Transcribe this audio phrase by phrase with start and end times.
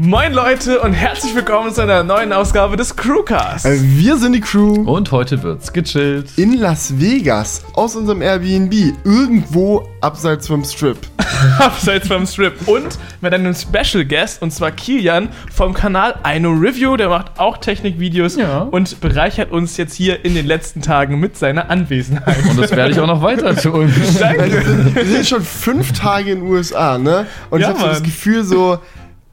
[0.00, 3.66] Moin Leute und herzlich willkommen zu einer neuen Ausgabe des Crewcast.
[3.66, 6.30] Äh, Wir sind die Crew Und heute wird's gechillt.
[6.36, 8.72] in Las Vegas aus unserem Airbnb,
[9.04, 10.98] irgendwo abseits vom Strip.
[11.58, 12.68] Abseits vom Strip.
[12.68, 16.96] Und mit einem Special Guest, und zwar Kilian vom Kanal Aino Review.
[16.96, 18.60] Der macht auch Technikvideos Ja.
[18.70, 22.36] und bereichert uns jetzt hier in den letzten Tagen mit seiner Anwesenheit.
[22.48, 23.92] Und das werde ich auch noch weiter tun.
[23.92, 24.62] Wir Danke.
[24.62, 27.26] sind, wir sind schon fünf Tage in den USA, ne?
[27.50, 28.02] Und Ja, ich habe so das.
[28.04, 28.78] Gefühl so,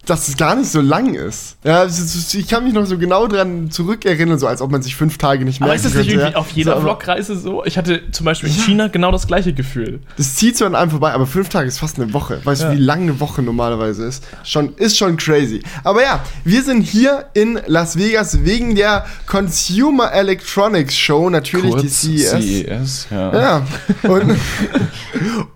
[0.10, 1.58] dass es gar nicht so lang ist.
[1.64, 5.18] Ja, ich kann mich noch so genau dran zurückerinnern, so als ob man sich fünf
[5.18, 6.40] Tage nicht merken Aber ist das nicht könnte, irgendwie ja?
[6.40, 7.66] auf jeder so, Vlogreise so?
[7.66, 10.00] Ich hatte zum Beispiel in China genau das gleiche Gefühl.
[10.18, 12.40] Das zieht so an einem vorbei, aber fünf Tage ist fast eine Woche.
[12.44, 12.74] Weißt du, Ja.
[12.74, 14.24] wie lang eine Woche normalerweise ist?
[14.44, 15.62] Schon, ist schon crazy.
[15.84, 21.90] Aber ja, wir sind hier in Las Vegas wegen der Consumer Electronics Show, natürlich die
[21.90, 22.30] CES.
[22.32, 23.34] CES, ja.
[23.34, 23.68] Ja,
[24.04, 24.36] und,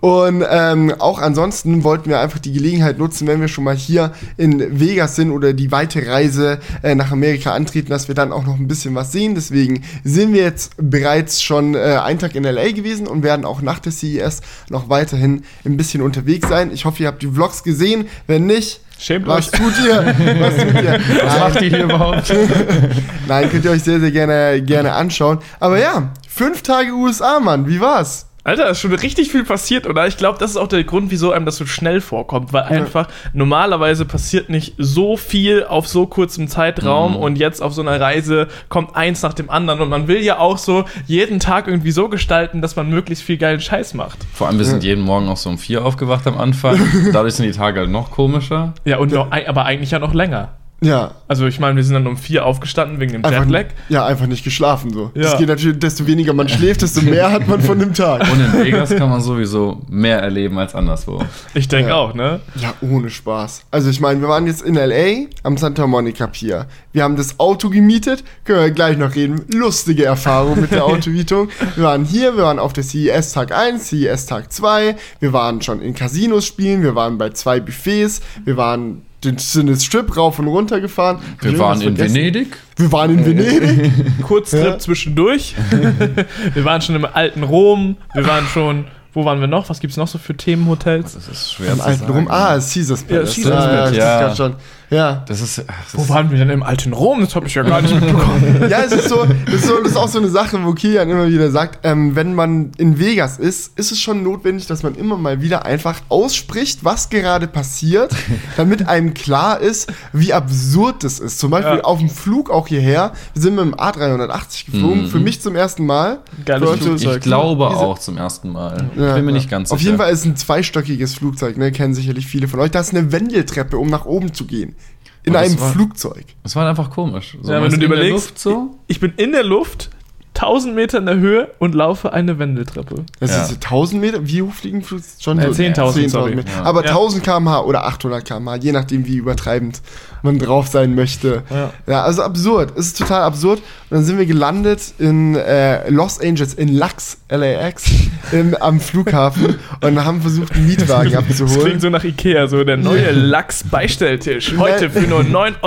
[0.00, 4.12] und ähm, auch ansonsten wollten wir einfach die Gelegenheit nutzen, wenn wir schon mal hier
[4.40, 8.44] in Vegas sind oder die weite Reise äh, nach Amerika antreten, dass wir dann auch
[8.46, 9.34] noch ein bisschen was sehen.
[9.34, 13.60] Deswegen sind wir jetzt bereits schon äh, einen Tag in LA gewesen und werden auch
[13.60, 16.72] nach der CES noch weiterhin ein bisschen unterwegs sein.
[16.72, 18.06] Ich hoffe, ihr habt die Vlogs gesehen.
[18.26, 19.58] Wenn nicht, Schämt was euch.
[19.58, 20.14] tut ihr?
[20.40, 21.00] Was tut ihr?
[21.24, 22.32] Was macht die hier überhaupt?
[23.28, 25.38] Nein, könnt ihr euch sehr, sehr gerne, gerne anschauen.
[25.58, 27.66] Aber ja, fünf Tage USA, Mann.
[27.68, 28.29] Wie war's?
[28.42, 30.06] Alter, ist schon richtig viel passiert, oder?
[30.06, 33.08] Ich glaube, das ist auch der Grund, wieso einem das so schnell vorkommt, weil einfach
[33.34, 38.48] normalerweise passiert nicht so viel auf so kurzem Zeitraum und jetzt auf so einer Reise
[38.70, 42.08] kommt eins nach dem anderen und man will ja auch so jeden Tag irgendwie so
[42.08, 44.18] gestalten, dass man möglichst viel geilen Scheiß macht.
[44.32, 46.80] Vor allem, wir sind jeden Morgen auch so um vier aufgewacht am Anfang.
[47.12, 48.72] Dadurch sind die Tage halt noch komischer.
[48.84, 50.59] Ja, und noch, aber eigentlich ja noch länger.
[50.82, 53.66] Ja, Also ich meine, wir sind dann um vier aufgestanden wegen dem einfach, Jetlag.
[53.90, 55.10] ja, einfach nicht geschlafen so.
[55.14, 55.22] Ja.
[55.22, 58.22] Das geht natürlich, desto weniger man schläft, desto mehr hat man von dem Tag.
[58.32, 61.22] Und in Vegas kann man sowieso mehr erleben als anderswo.
[61.54, 61.96] Ich denke Ja.
[61.96, 62.40] auch, ne?
[62.56, 63.64] Ja, ohne Spaß.
[63.70, 65.26] Also ich meine, wir waren jetzt in L.A.
[65.42, 66.66] am Santa Monica Pier.
[66.92, 69.42] Wir haben das Auto gemietet, können wir gleich noch reden.
[69.52, 71.50] Lustige Erfahrung mit der Automietung.
[71.76, 74.96] Wir waren hier, wir waren auf der CES Tag 1, CES Tag 2.
[75.20, 79.66] Wir waren schon in Casinos spielen, wir waren bei zwei Buffets, wir waren den sind
[79.66, 81.20] den Strip rauf und runter gefahren.
[81.40, 82.14] Wir waren in vergessen?
[82.14, 82.56] Venedig.
[82.76, 83.92] Wir waren in Venedig.
[84.22, 84.78] Kurztrip Ja.
[84.78, 85.54] zwischendurch.
[86.54, 87.96] wir waren schon im alten Rom.
[88.14, 88.86] Wir waren schon.
[89.12, 89.68] Wo waren wir noch?
[89.68, 91.14] Was gibt es noch so für Themenhotels?
[91.14, 92.12] Das ist schwer Im zu alten sagen.
[92.12, 92.28] Rum.
[92.30, 93.34] Ah, Caesars Palace.
[93.34, 94.56] Caesars ja, Palace, ja, ja.
[94.90, 95.24] Ja.
[95.28, 97.20] Das ist, ach, das Wo ist waren wir denn im alten Rom?
[97.20, 98.66] Das habe ich ja gar nicht mitbekommen.
[98.70, 101.08] Ja, es ist so, das ist, so, das ist auch so eine Sache, wo Kilian
[101.08, 104.94] immer wieder sagt, ähm, wenn man in Vegas ist, ist es schon notwendig, dass man
[104.96, 108.14] immer mal wieder einfach ausspricht, was gerade passiert,
[108.56, 111.38] damit einem klar ist, wie absurd das ist.
[111.38, 111.84] Zum Beispiel Ja.
[111.84, 115.06] auf dem Flug auch hierher, wir sind mit dem A380 geflogen, Mhm.
[115.08, 116.18] für mich zum ersten Mal.
[116.44, 117.16] Geiles Flugzeug.
[117.16, 118.88] ich glaube Diese- auch zum ersten Mal.
[118.96, 119.36] Ja, ich bin mir ja.
[119.36, 119.90] nicht ganz Auf sicher.
[119.92, 121.70] jeden Fall ist es ein zweistöckiges Flugzeug, ne?
[121.72, 122.70] kennen sicherlich viele von euch.
[122.72, 124.74] Da ist eine Wendeltreppe, um nach oben zu gehen.
[125.22, 126.24] In das einem war- Flugzeug.
[126.44, 127.36] Es war einfach komisch.
[127.42, 128.78] So, Ja, wenn man du dir in der überlegst, Luft so.
[128.86, 129.90] Ich bin in der Luft,
[130.34, 133.04] 1000 Meter in der Höhe und laufe eine Wendeltreppe.
[133.18, 133.42] Das Ja.
[133.42, 134.26] ist 1000 Meter.
[134.26, 135.22] Wie hoch fliegen Flugzeuge?
[135.22, 136.34] Schon so 10.000, sorry.
[136.36, 136.48] Meter.
[136.50, 136.62] Ja.
[136.62, 136.92] Aber Ja.
[136.92, 139.82] 1000 km/h oder 800 km/h, je nachdem, wie übertreibend
[140.22, 141.42] man drauf sein möchte.
[141.50, 141.70] Ja.
[141.86, 142.72] Ja, also absurd.
[142.76, 143.58] Es ist total absurd.
[143.90, 147.84] Und dann sind wir gelandet in äh, Los Angeles, in LAX, LAX,
[148.32, 151.80] im, am Flughafen und haben versucht, einen Mietwagen Das klingt abzuholen.
[151.80, 154.54] so nach Ikea, so der neue Lachs-Beistelltisch.
[154.56, 155.60] Heute für nur 9,99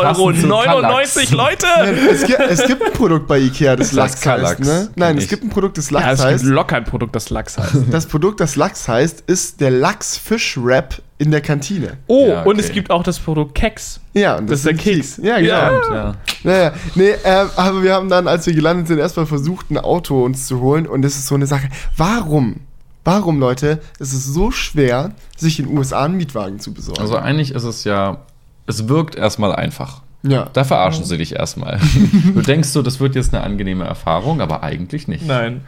[1.33, 1.67] Euro, Leute!
[2.11, 4.59] Es gibt, es gibt ein Produkt bei Ikea, das Lachs heißt.
[4.61, 4.89] Ne?
[4.95, 6.43] Nein, es gibt ein Produkt, das Ja, Lachs es gibt heißt.
[6.45, 7.75] locker ein Produkt, das Lachs heißt.
[7.91, 11.97] Das Produkt, das Lachs heißt, ist der Lachs-Fisch-Wrap in der Kantine.
[12.07, 12.59] Oh, Ja, und okay.
[12.65, 13.99] es gibt auch das Produkt Keks.
[14.13, 15.17] Ja, und Das ist der Keks.
[15.23, 15.47] Ja, genau.
[15.53, 15.69] Ja.
[15.69, 16.15] Und, ja.
[16.43, 20.23] Naja, nee, äh, aber wir haben dann, als wir gelandet sind, erstmal versucht, ein Auto
[20.23, 20.87] uns zu holen.
[20.87, 21.69] Und das ist so eine Sache.
[21.95, 22.61] Warum?
[23.05, 27.01] Warum, Leute, ist es so schwer, sich in den USA einen Mietwagen zu besorgen?
[27.01, 28.17] Also eigentlich ist es ja,
[28.65, 30.01] es wirkt erstmal einfach.
[30.23, 30.47] ja.
[30.53, 31.79] Da verarschen sie dich erstmal.
[32.33, 35.25] Du denkst so, das wird jetzt eine angenehme Erfahrung, aber eigentlich nicht.
[35.27, 35.61] Nein.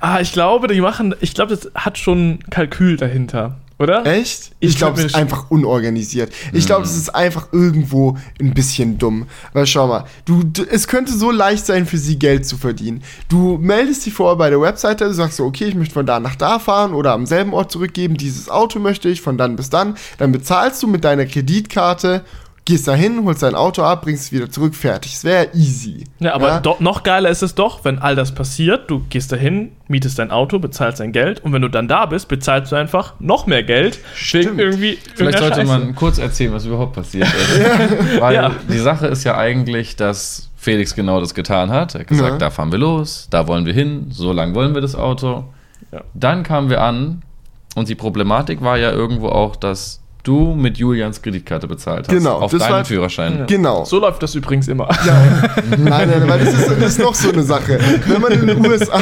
[0.00, 4.06] Ah, ich glaube, die machen, ich glaube, das hat schon Kalkül dahinter, oder?
[4.06, 4.52] Echt?
[4.60, 6.32] Ich Ich glaube, glaub, es ist einfach unorganisiert.
[6.52, 9.26] Ich glaube, es ist einfach irgendwo ein bisschen dumm.
[9.52, 13.02] Weil schau mal, du, du, es könnte so leicht sein, für sie Geld zu verdienen.
[13.28, 16.20] Du meldest dich vorher bei der Webseite, du sagst so, okay, ich möchte von da
[16.20, 19.70] nach da fahren oder am selben Ort zurückgeben, dieses Auto möchte ich, von dann bis
[19.70, 19.96] dann.
[20.18, 22.24] Dann bezahlst du mit deiner Kreditkarte,
[22.66, 25.12] gehst dahin, holst dein Auto ab, bringst es wieder zurück, fertig.
[25.14, 26.04] Es wäre easy.
[26.18, 29.72] Ja, aber Doch, noch geiler ist es doch, wenn all das passiert, du gehst dahin,
[29.86, 33.14] mietest dein Auto, bezahlst dein Geld und wenn du dann da bist, bezahlst du einfach
[33.20, 33.98] noch mehr Geld.
[34.14, 34.58] Stimmt.
[34.58, 35.66] Irgendwie Vielleicht sollte Scheiße.
[35.66, 37.60] man kurz erzählen, was überhaupt passiert ist.
[38.20, 38.50] Weil Ja.
[38.72, 41.94] die Sache ist ja eigentlich, dass Felix genau das getan hat.
[41.94, 42.38] Er hat gesagt, Ja.
[42.38, 45.44] da fahren wir los, da wollen wir hin, so lang wollen wir das Auto.
[45.92, 46.00] Ja.
[46.14, 47.20] Dann kamen wir an
[47.74, 52.14] und die Problematik war ja irgendwo auch, dass du mit Julians Kreditkarte bezahlt hast.
[52.14, 53.44] Genau, Auf das deinen war- Führerschein.
[53.46, 53.84] Genau.
[53.84, 54.88] So läuft das übrigens immer.
[55.70, 57.78] Nein, nein, weil das ist, das ist noch so eine Sache.
[58.06, 59.00] Wenn man in den USA,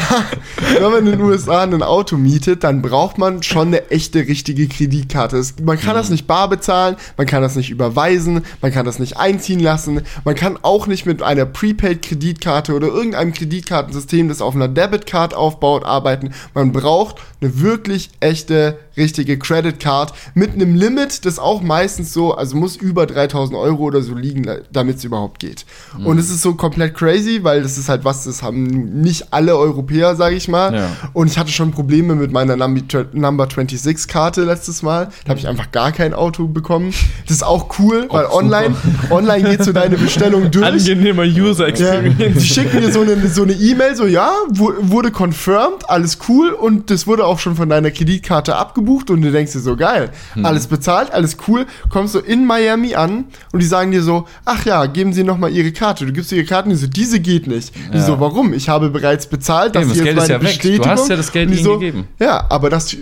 [0.74, 4.68] wenn man in den USA ein Auto mietet, dann braucht man schon eine echte, richtige
[4.68, 5.36] Kreditkarte.
[5.38, 8.98] Es, man kann das nicht bar bezahlen, man kann das nicht überweisen, man kann das
[8.98, 14.54] nicht einziehen lassen, man kann auch nicht mit einer Prepaid-Kreditkarte oder irgendeinem Kreditkartensystem, das auf
[14.54, 16.32] einer Debitcard aufbaut, arbeiten.
[16.54, 22.34] Man braucht eine wirklich echte, richtige Credit Card mit einem Limit, das auch meistens so,
[22.34, 25.64] also muss über 3000 Euro oder so liegen, damit es überhaupt geht.
[26.04, 28.64] Und es ist so komplett crazy, weil das ist halt was, das haben
[29.02, 30.74] nicht alle Europäer, sage ich mal.
[30.74, 30.88] Ja.
[31.12, 32.82] Und ich hatte schon Probleme mit meiner Number
[33.12, 35.08] Number 26 Karte letztes Mal.
[35.24, 36.92] Da habe ich einfach gar kein Auto bekommen.
[37.26, 38.34] Das ist auch cool, weil super.
[38.36, 38.74] online,
[39.10, 40.64] online geht so deine Bestellung durch.
[40.66, 42.42] Angenehmer User Ja, Experience.
[42.42, 46.90] die schicken dir so eine so E-Mail, so ja, wu- wurde confirmed, alles cool und
[46.90, 50.10] das wurde auch schon von deiner Kreditkarte abgebucht und du denkst dir so geil,
[50.42, 54.64] alles bezahlt, alles cool, kommst du in Miami an und die sagen dir so, ach
[54.64, 56.06] ja, geben Sie noch mal Ihre Karte.
[56.06, 57.72] Du gibst Ihre Karte und die so, diese geht nicht.
[57.92, 58.04] Die Ja.
[58.04, 58.52] so, warum?
[58.52, 60.60] Ich habe bereits bezahlt, Eben, das Geld ist ja weg.
[60.62, 62.08] Du hast ja das Geld Und die ihnen gegeben.
[62.18, 62.96] Ja, aber das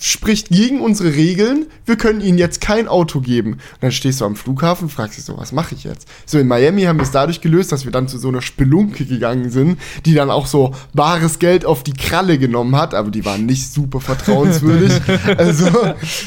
[0.00, 1.66] spricht gegen unsere Regeln.
[1.84, 3.52] Wir können ihnen jetzt kein Auto geben.
[3.52, 6.08] Und dann stehst du am Flughafen, fragst dich so, was mache ich jetzt?
[6.26, 9.04] So in Miami haben wir es dadurch gelöst, dass wir dann zu so einer Spelunke
[9.04, 13.24] gegangen sind, die dann auch so bares Geld auf die Kralle genommen hat, aber die
[13.24, 14.92] waren nicht super vertrauenswürdig.
[15.36, 15.66] also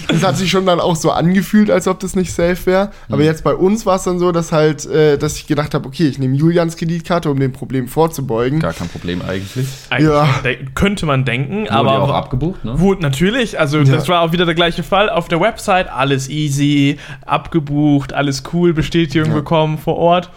[0.07, 2.91] das hat sich schon dann auch so angefühlt, als ob das nicht safe wäre.
[3.09, 5.87] Aber jetzt bei uns war es dann so, dass halt, äh, dass ich gedacht habe,
[5.87, 8.59] okay, ich nehme Julians Kreditkarte, um dem Problem vorzubeugen.
[8.59, 9.67] Gar kein Problem eigentlich.
[9.89, 10.27] Eigentlich Ja.
[10.75, 12.79] könnte man denken, Wurde aber ja auch abgebucht, ne?
[12.79, 15.09] Wurde natürlich, also das war auch wieder der gleiche Fall.
[15.09, 20.29] Auf der Website alles easy, abgebucht, alles cool, Bestätigung bekommen vor Ort.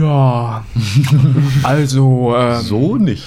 [0.00, 0.64] Ja,
[1.62, 3.24] also ähm, So nicht.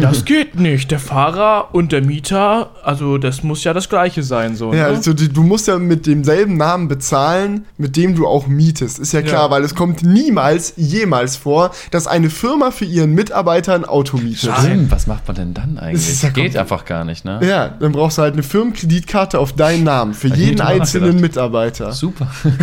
[0.00, 0.90] das geht nicht.
[0.90, 4.72] Der Fahrer und der Mieter, also das muss ja das gleiche sein, so.
[4.72, 4.96] Ja, ne?
[4.96, 8.98] also du, du musst ja mit demselben Namen bezahlen, mit dem du auch mietest.
[8.98, 9.50] Ist ja klar, Ja.
[9.50, 14.52] weil es kommt niemals, jemals vor, dass eine Firma für ihren Mitarbeiter ein Auto mietet.
[14.60, 16.08] Stimmt, was macht man denn dann Das eigentlich?
[16.08, 17.40] ist ja Geht einfach gar nicht, ne?
[17.42, 21.20] Ja, dann brauchst du halt eine Firmenkreditkarte auf deinen Namen für nie jeden einzelnen.
[21.20, 21.92] Mitarbeiter.
[21.92, 22.28] Super.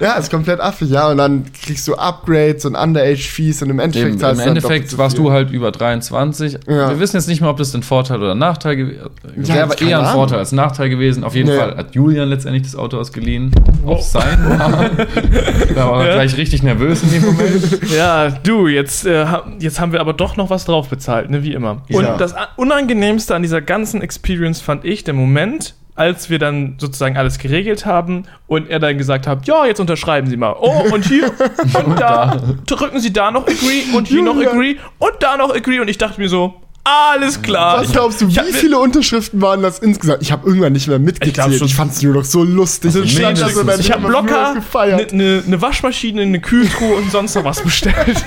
[0.00, 1.08] Ja, ist komplett affig, ja.
[1.08, 1.96] Und dann kriegst du
[2.58, 5.70] Upgrades und Underage-Fees und im Endeffekt Eben, zahlst Im Endeffekt so warst du halt über
[5.70, 6.58] 23.
[6.66, 6.90] Ja.
[6.90, 9.00] Wir wissen jetzt nicht mehr, ob das ein Vorteil oder ein Nachteil gewesen
[9.44, 10.14] Ja, Wäre aber eher ein Ahnung.
[10.14, 11.24] Vorteil als ein Nachteil gewesen.
[11.24, 11.56] Auf jeden Nee.
[11.56, 13.50] Fall hat Julian letztendlich das Auto ausgeliehen.
[13.86, 14.38] Auf sein.
[15.74, 16.14] Da war er Ja.
[16.14, 17.78] gleich richtig nervös in dem Moment.
[17.96, 19.24] Ja, du, jetzt, äh,
[19.60, 21.82] jetzt haben wir aber doch noch was drauf bezahlt, ne, wie immer.
[21.90, 22.16] Und Ja.
[22.16, 27.38] das Unangenehmste an dieser ganzen Experience fand ich der Moment, als wir dann sozusagen alles
[27.38, 30.54] geregelt haben und er dann gesagt hat, ja, jetzt unterschreiben Sie mal.
[30.60, 31.26] Oh, und hier
[31.84, 34.36] und da, drücken Sie da noch Agree und hier noch.
[34.36, 36.54] Agree und da noch Agree und ich dachte mir so,
[37.12, 37.80] alles klar.
[37.80, 40.22] Was glaubst du, Ich wie hab viele Unterschriften waren das insgesamt?
[40.22, 41.34] Ich habe irgendwann nicht mehr mitgezählt.
[41.34, 42.88] glaub Ich, schon- fand's nur noch so lustig.
[42.94, 47.62] Also Ich Ich habe locker eine ne, ne Waschmaschine, eine Kühltruhe und sonst noch was
[47.62, 47.94] bestellt.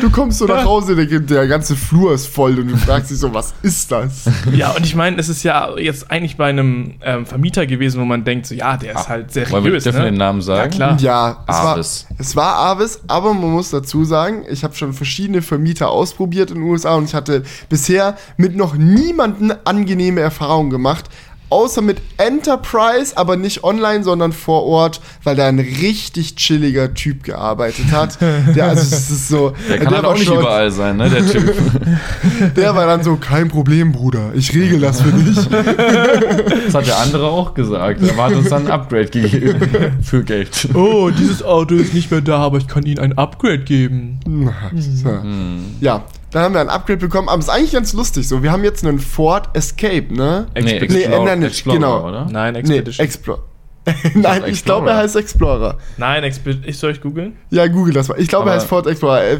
[0.00, 3.18] Du kommst so nach Hause, der, der ganze Flur ist voll und du fragst dich
[3.18, 4.24] so, was ist das?
[4.54, 8.06] Ja, und ich meine, es ist ja jetzt eigentlich bei einem ähm, Vermieter gewesen, wo
[8.06, 9.84] man denkt, so, ja, der ist halt Wollen wir seriös.
[9.84, 10.10] dürfen wir Ne?
[10.12, 10.70] den Namen sagen?
[10.70, 10.96] klar.
[11.00, 12.06] Ja, es Avis.
[12.08, 16.50] war, es war Avis, aber man muss dazu sagen, ich habe schon verschiedene Vermieter ausprobiert
[16.50, 21.06] in den USA und ich hatte bisher mit noch niemanden angenehme Erfahrungen gemacht.
[21.50, 27.22] Außer mit Enterprise, aber nicht online, sondern vor Ort, weil da ein richtig chilliger Typ
[27.24, 28.18] gearbeitet hat.
[28.54, 31.08] Der, also es ist so, Der kann halt war auch nicht schon- überall sein, ne,
[31.08, 31.54] der Typ.
[32.54, 35.36] Der war dann so, kein Problem, Bruder, ich regel das für dich.
[35.48, 38.02] Das hat der andere auch gesagt.
[38.02, 39.58] Er hat uns dann ein Upgrade gegeben.
[40.02, 40.68] Für Geld.
[40.74, 44.20] Oh, dieses Auto ist nicht mehr da, aber ich kann Ihnen ein Upgrade geben.
[45.80, 48.42] Ja, dann haben wir ein Upgrade bekommen, aber es ist eigentlich ganz lustig so.
[48.42, 50.46] Wir haben jetzt einen Ford Escape, ne?
[50.54, 51.10] Nee, Expedition.
[51.10, 52.08] Nee, nein, Explorer, genau.
[52.08, 52.26] oder?
[52.30, 53.04] Nein, Nee, Expedition.
[53.04, 53.44] Explorer.
[54.14, 55.78] Nein, ich glaube, er heißt Explorer.
[55.96, 56.68] Nein, Expedition.
[56.68, 57.38] Ich soll ich googeln?
[57.48, 58.20] Ja, google das mal.
[58.20, 59.22] Ich glaube, er heißt Ford Explorer.
[59.22, 59.38] Äh,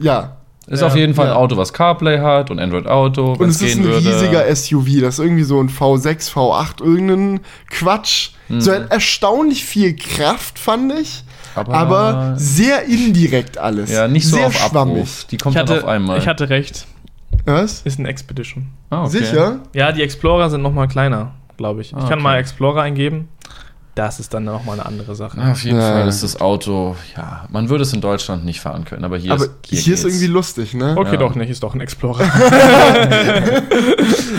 [0.00, 0.39] Ja.
[0.70, 1.32] Ist Ja, auf jeden Fall ja.
[1.32, 3.32] ein Auto, was CarPlay hat und Android Auto.
[3.32, 4.06] Und es ist gehen ein würde.
[4.08, 5.00] riesiger SUV.
[5.02, 8.30] Das ist irgendwie so ein V6, V8, irgendein Quatsch.
[8.58, 11.22] So hat erstaunlich viel Kraft, fand ich.
[11.56, 13.90] Aber- Aber, sehr indirekt alles.
[13.90, 14.94] Ja, nicht so sehr auf schwammig.
[14.98, 15.24] Abruf.
[15.30, 16.18] Die kommt Ich hatte, dann auf einmal.
[16.18, 16.86] ich hatte recht.
[17.44, 17.82] Was?
[17.82, 18.68] Ist ein Expedition.
[18.90, 19.18] Ah, okay.
[19.18, 19.58] Sicher?
[19.72, 21.92] Ja, die Explorer sind noch mal kleiner, glaube ich.
[21.94, 22.22] Ah, Ich kann okay.
[22.22, 23.28] mal Explorer eingeben.
[24.00, 25.38] Das ist dann noch mal eine andere Sache.
[25.38, 25.92] Ja, auf jeden Ja.
[25.92, 29.32] Fall ist das Auto, ja, man würde es in Deutschland nicht fahren können, aber hier
[29.32, 30.04] Aber ist hier, ist geht's.
[30.04, 30.94] irgendwie lustig, ne?
[30.96, 31.16] Okay, Ja.
[31.18, 32.24] doch nicht, ist doch ein Explorer.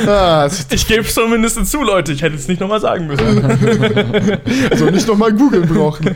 [0.07, 2.11] Ah, ich gebe es zumindest zu, Leute.
[2.13, 3.21] Ich hätte es nicht noch mal sagen müssen.
[4.71, 6.09] Also nicht nochmal googeln brauchen.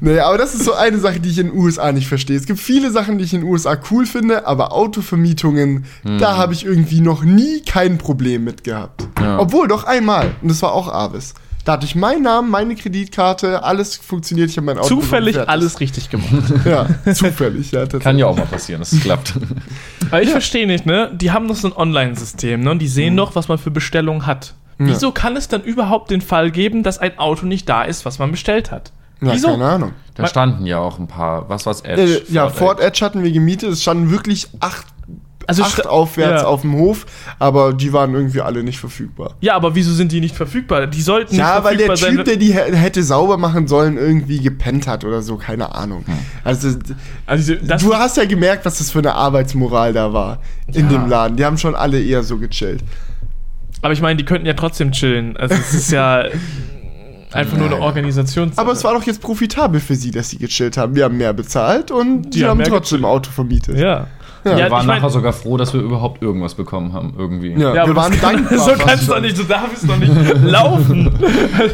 [0.00, 2.36] nee, aber das ist so eine Sache, die ich in den USA nicht verstehe.
[2.36, 5.84] Es gibt viele Sachen, die ich in den USA cool finde, aber Autovermietungen,
[6.20, 9.08] da habe ich irgendwie noch nie kein Problem mit gehabt.
[9.20, 9.40] Ja.
[9.40, 10.30] Obwohl, doch einmal.
[10.42, 11.34] Und das war auch Avis.
[11.68, 14.48] Da hatte ich meinen Namen, meine Kreditkarte, alles funktioniert.
[14.48, 16.30] Ich habe mein Auto Zufällig alles richtig gemacht.
[16.64, 17.84] Ja, zufällig, ja.
[17.84, 19.34] Kann ja auch mal passieren, dass es klappt.
[20.10, 21.10] Aber ich verstehe nicht, ne?
[21.14, 22.70] Die haben doch so ein Online-System, ne?
[22.70, 24.54] Und die sehen doch, was man für Bestellungen hat.
[24.78, 28.18] Wieso kann es dann überhaupt den Fall geben, dass ein Auto nicht da ist, was
[28.18, 28.90] man bestellt hat?
[29.20, 29.48] Ja, Wieso?
[29.48, 29.92] keine Ahnung.
[30.14, 32.22] Da standen ja auch ein paar, was war's, Edge?
[32.30, 33.68] Äh, ja, Ford Edge hatten wir gemietet.
[33.72, 34.86] Es standen wirklich acht,
[35.48, 36.46] Also acht aufwärts ja.
[36.48, 37.06] auf dem Hof,
[37.38, 39.34] aber die waren irgendwie alle nicht verfügbar.
[39.40, 40.86] Ja, aber wieso sind die nicht verfügbar?
[40.86, 43.96] Die sollten Ja, nicht weil der verfügbar Typ, der die hä- hätte sauber machen sollen,
[43.96, 46.04] irgendwie gepennt hat oder so, keine Ahnung.
[46.44, 46.76] Also,
[47.26, 50.38] Also das, du hast ja gemerkt, was das für eine Arbeitsmoral da war
[50.72, 50.98] in Ja.
[50.98, 51.36] dem Laden.
[51.38, 52.84] Die haben schon alle eher so gechillt.
[53.80, 55.36] aber ich meine, die könnten ja trotzdem chillen.
[55.38, 56.24] Also es ist ja
[57.32, 57.80] einfach nur eine.
[57.80, 58.52] Organisation.
[58.56, 60.94] Aber es war doch jetzt profitabel für sie, dass sie gechillt haben.
[60.94, 63.12] Wir haben mehr bezahlt und Die die haben haben trotzdem gechillt.
[63.14, 63.78] Auto vermietet.
[63.78, 64.08] ja.
[64.52, 67.52] Ja, Wir waren ich mein- nachher sogar froh, dass wir überhaupt irgendwas bekommen haben, irgendwie.
[67.52, 68.58] Ja, Ja, wir waren dankbar.
[68.58, 70.12] so kannst du doch nicht, so darfst doch nicht
[70.44, 71.10] laufen.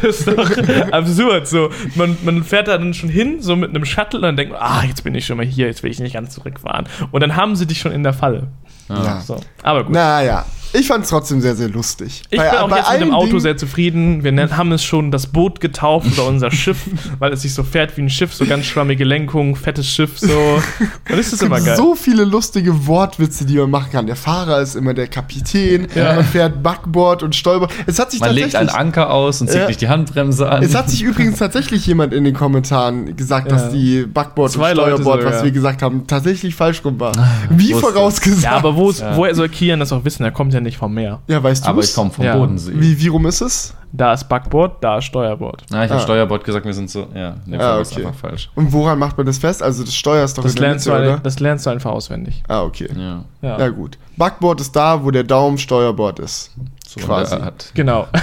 [0.01, 0.49] Das ist doch
[0.91, 1.47] absurd.
[1.47, 4.53] So, man, man fährt da dann schon hin, so mit einem Shuttle, und dann denkt
[4.53, 6.85] man, ah, jetzt bin ich schon mal hier, jetzt will ich nicht ganz zurückfahren.
[7.11, 8.47] Und dann haben sie dich schon in der Falle.
[8.89, 9.19] Ja.
[9.21, 9.37] So.
[9.63, 9.93] Aber gut.
[9.93, 10.45] Naja,
[10.79, 12.23] ich fand es trotzdem sehr, sehr lustig.
[12.29, 14.23] Ich Bei- bin auch bei jetzt mit dem Auto Dingen- sehr zufrieden.
[14.23, 16.77] Wir nennen, haben es schon das Boot getauft oder unser Schiff,
[17.19, 20.27] weil es sich so fährt wie ein Schiff, so ganz schwammige Lenkung, fettes Schiff, so.
[20.29, 21.75] Und das ist immer geil.
[21.77, 24.07] So viele lustige Wortwitze, die man machen kann.
[24.07, 26.15] Der Fahrer ist immer der Kapitän, Ja.
[26.15, 27.71] man fährt Backboard und stolpert.
[27.85, 29.67] Es hat sich Man legt einen Anker aus und zieht Ja.
[29.67, 30.63] nicht die Handbremse an.
[30.63, 33.57] Es hat sich übrigens tatsächlich jemand in den Kommentaren gesagt, Ja.
[33.57, 35.33] dass die Backboard Zwei und Steuerbord, sogar.
[35.33, 37.11] was wir gesagt haben, tatsächlich falsch rum war.
[37.49, 37.87] Wie wusste.
[37.91, 38.43] vorausgesagt.
[38.43, 40.23] Ja, aber woher soll Kian das auch wissen?
[40.23, 41.21] Er kommt ja nicht vom Meer.
[41.27, 42.35] Ja, weißt du aber ich komme vom Ja.
[42.35, 42.73] Bodensee.
[42.75, 43.73] Wie, wie rum ist es?
[43.93, 45.63] Da ist Backboard, da ist Steuerbord.
[45.69, 46.03] Na, ich habe Ah.
[46.03, 47.07] Steuerbord gesagt, wir sind so.
[47.15, 48.05] Ja, nee, Ah, ah, ist okay.
[48.05, 48.49] einfach falsch.
[48.55, 49.63] Und woran macht man das fest?
[49.63, 51.19] Also das Steuer ist doch Das in der lernst, du, Mitte, ein- oder?
[51.19, 52.43] das lernst du einfach auswendig.
[52.49, 52.89] Ah, okay.
[52.93, 53.23] Ja.
[53.41, 53.97] Ja, Ja gut.
[54.17, 56.51] Backboard ist da, wo der Daumen Steuerbord ist.
[56.85, 57.33] So Quasi.
[57.35, 57.71] in der Art.
[57.73, 58.07] genau.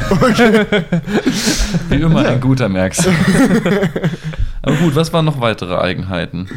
[1.88, 3.06] Wie immer ein guter Merks.
[4.62, 6.48] Aber gut, was waren noch weitere Eigenheiten?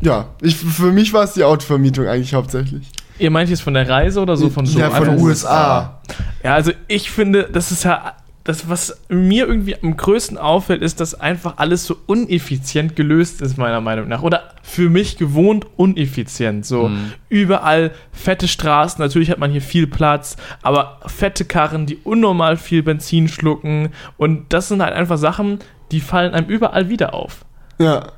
[0.00, 2.88] Ja, ich, für mich war es die Autovermietung eigentlich hauptsächlich.
[3.22, 6.00] Ihr meint jetzt von der Reise oder so von so ja, von den USA.
[6.42, 8.14] Ja, also ich finde, das ist ja
[8.44, 13.56] das, was mir irgendwie am größten auffällt, ist, dass einfach alles so uneffizient gelöst ist,
[13.56, 14.22] meiner Meinung nach.
[14.22, 16.66] Oder für mich gewohnt uneffizient.
[16.66, 17.12] So Mhm.
[17.28, 22.82] überall fette Straßen, natürlich hat man hier viel Platz, aber fette Karren, die unnormal viel
[22.82, 23.90] Benzin schlucken.
[24.16, 25.60] Und das sind halt einfach Sachen,
[25.92, 27.44] die fallen einem überall wieder auf.
[27.78, 28.08] Ja.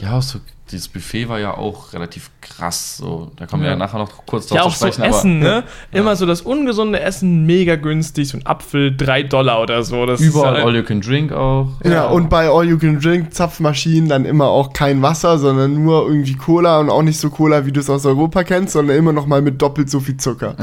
[0.00, 0.38] Ja, so,
[0.72, 2.96] dieses Buffet war ja auch relativ krass.
[2.96, 3.74] So, da kommen wir Ja.
[3.74, 5.02] ja nachher noch kurz drauf Ja, zu auch so sprechen.
[5.02, 5.64] Essen, aber, ne?
[5.92, 10.06] Immer so das ungesunde Essen, mega günstig, so ein Apfel, 3 Dollar oder so.
[10.06, 11.68] Das Überall ist, All You Can Drink auch.
[11.84, 16.06] Ja, und bei All You Can Drink Zapfmaschinen dann immer auch kein Wasser, sondern nur
[16.06, 19.12] irgendwie Cola und auch nicht so Cola, wie du es aus Europa kennst, sondern immer
[19.12, 20.56] noch mal mit doppelt so viel Zucker.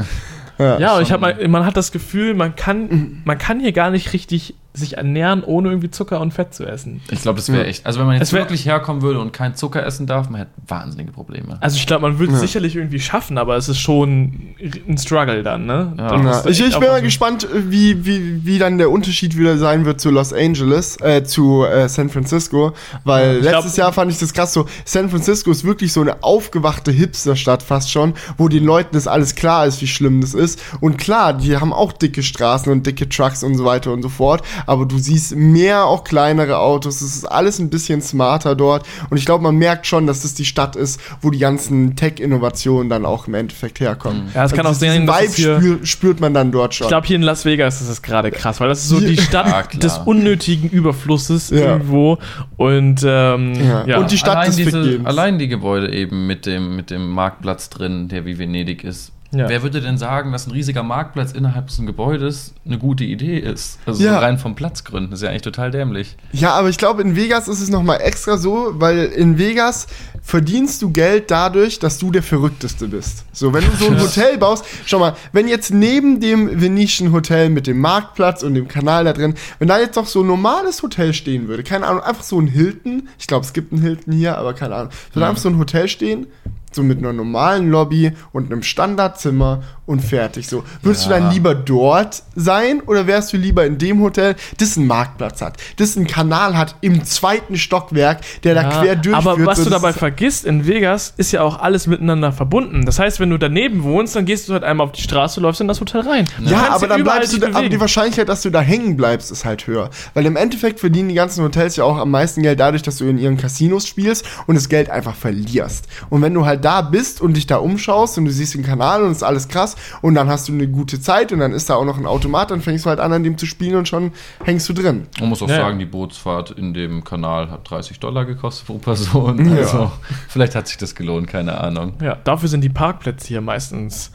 [0.58, 0.78] Ja.
[0.78, 3.90] Ja, und ich hab mal, man hat das Gefühl, man kann, man kann hier gar
[3.90, 7.00] nicht richtig sich ernähren, ohne irgendwie Zucker und Fett zu essen.
[7.10, 7.84] Ich glaube, das wäre echt.
[7.86, 11.10] Also, wenn man jetzt wirklich herkommen würde und kein Zucker essen darf, man hätte wahnsinnige
[11.10, 11.58] Probleme.
[11.60, 12.46] Also ich glaube, man würde es Ja.
[12.46, 14.54] sicherlich irgendwie schaffen, aber es ist schon
[14.88, 15.92] ein Struggle dann, ne?
[15.98, 16.22] Ja.
[16.22, 16.44] Ja.
[16.46, 20.10] Ich, ich bin mal gespannt, wie, wie, wie dann der Unterschied wieder sein wird zu
[20.10, 22.72] Los Angeles, äh, zu äh, San Francisco,
[23.04, 26.00] weil Ich glaub- letztes Jahr fand ich das krass so, San Francisco ist wirklich so
[26.00, 30.34] eine aufgewachte Hipsterstadt fast schon, wo den Leuten das alles klar ist, wie schlimm das
[30.34, 30.60] ist.
[30.80, 34.08] Und klar, die haben auch dicke Straßen und dicke Trucks und so weiter und so
[34.08, 38.86] fort, aber du siehst mehr auch kleinere Autos, es ist alles ein bisschen smarter dort
[39.10, 42.88] und ich glaube, man merkt schon, dass das die Stadt ist, wo die ganzen Tech-Innovationen
[42.88, 44.28] dann auch im Endeffekt herkommen.
[44.34, 46.86] Ja, es kann auch sein, dass Vibe es hier- spür, spürt man dann dort schon.
[46.86, 49.14] Ich glaube, hier in Las Vegas ist es gerade krass, weil das ist so die
[49.14, 49.80] Ja, Stadt klar.
[49.80, 51.56] des unnötigen Überflusses Ja.
[51.58, 52.18] irgendwo.
[52.56, 53.84] Und ähm, Ja.
[53.86, 53.98] ja.
[53.98, 57.70] Und die Stadt allein, des diese, allein die Gebäude eben mit dem, mit dem Marktplatz
[57.70, 59.12] drin, der wie Venedig ist.
[59.32, 59.48] Ja.
[59.48, 63.78] Wer würde denn sagen, dass ein riesiger Marktplatz innerhalb des Gebäudes eine gute Idee ist?
[63.86, 64.14] Also Ja.
[64.14, 65.12] so rein vom Platzgründen.
[65.12, 66.16] Ist ja eigentlich total dämlich.
[66.32, 69.86] Ja, aber ich glaube, in Vegas ist es nochmal extra so, weil in Vegas
[70.22, 73.24] verdienst du Geld dadurch, dass du der Verrückteste bist.
[73.32, 74.02] So, wenn du so ein Ja.
[74.02, 78.66] Hotel baust, schau mal, wenn jetzt neben dem Venetian Hotel mit dem Marktplatz und dem
[78.66, 82.02] Kanal da drin, wenn da jetzt noch so ein normales Hotel stehen würde, keine Ahnung,
[82.02, 85.26] einfach so ein Hilton, ich glaube, es gibt einen Hilton hier, aber keine Ahnung, würde
[85.28, 86.26] einfach so ein Hotel stehen,
[86.72, 90.46] so mit einer normalen Lobby und einem Standardzimmer und fertig.
[90.48, 91.18] So, würdest du Ja.
[91.18, 95.56] dann lieber dort sein oder wärst du lieber in dem Hotel, das einen Marktplatz hat,
[95.78, 99.16] das einen Kanal hat im zweiten Stockwerk, der da Ja, quer durchführt?
[99.26, 102.84] aber was du dabei vergisst, in Vegas ist ja auch alles miteinander verbunden.
[102.86, 105.60] Das heißt, wenn du daneben wohnst, dann gehst du halt einmal auf die Straße, läufst
[105.60, 106.26] in das Hotel rein.
[106.38, 107.80] Du Ja, kannst aber dann bleibst du da, aber die.
[107.80, 109.90] Wahrscheinlichkeit, dass du da hängen bleibst, ist halt höher.
[110.14, 113.06] Weil im Endeffekt verdienen die ganzen Hotels ja auch am meisten Geld dadurch, dass du
[113.06, 115.86] in ihren Casinos spielst und das Geld einfach verlierst.
[116.10, 119.02] Und wenn du halt da bist und dich da umschaust und du siehst den Kanal
[119.02, 121.74] und ist alles krass und dann hast du eine gute Zeit und dann ist da
[121.74, 124.12] auch noch ein Automat, dann fängst du halt an, an dem zu spielen und schon
[124.44, 125.06] hängst du drin.
[125.18, 125.56] Man muss auch Ja.
[125.56, 129.56] sagen, die Bootsfahrt in dem Kanal hat 30 Dollar gekostet pro Person.
[129.56, 129.90] Also,
[130.28, 131.94] vielleicht hat sich das gelohnt, keine Ahnung.
[132.02, 134.12] Ja, dafür sind die Parkplätze hier meistens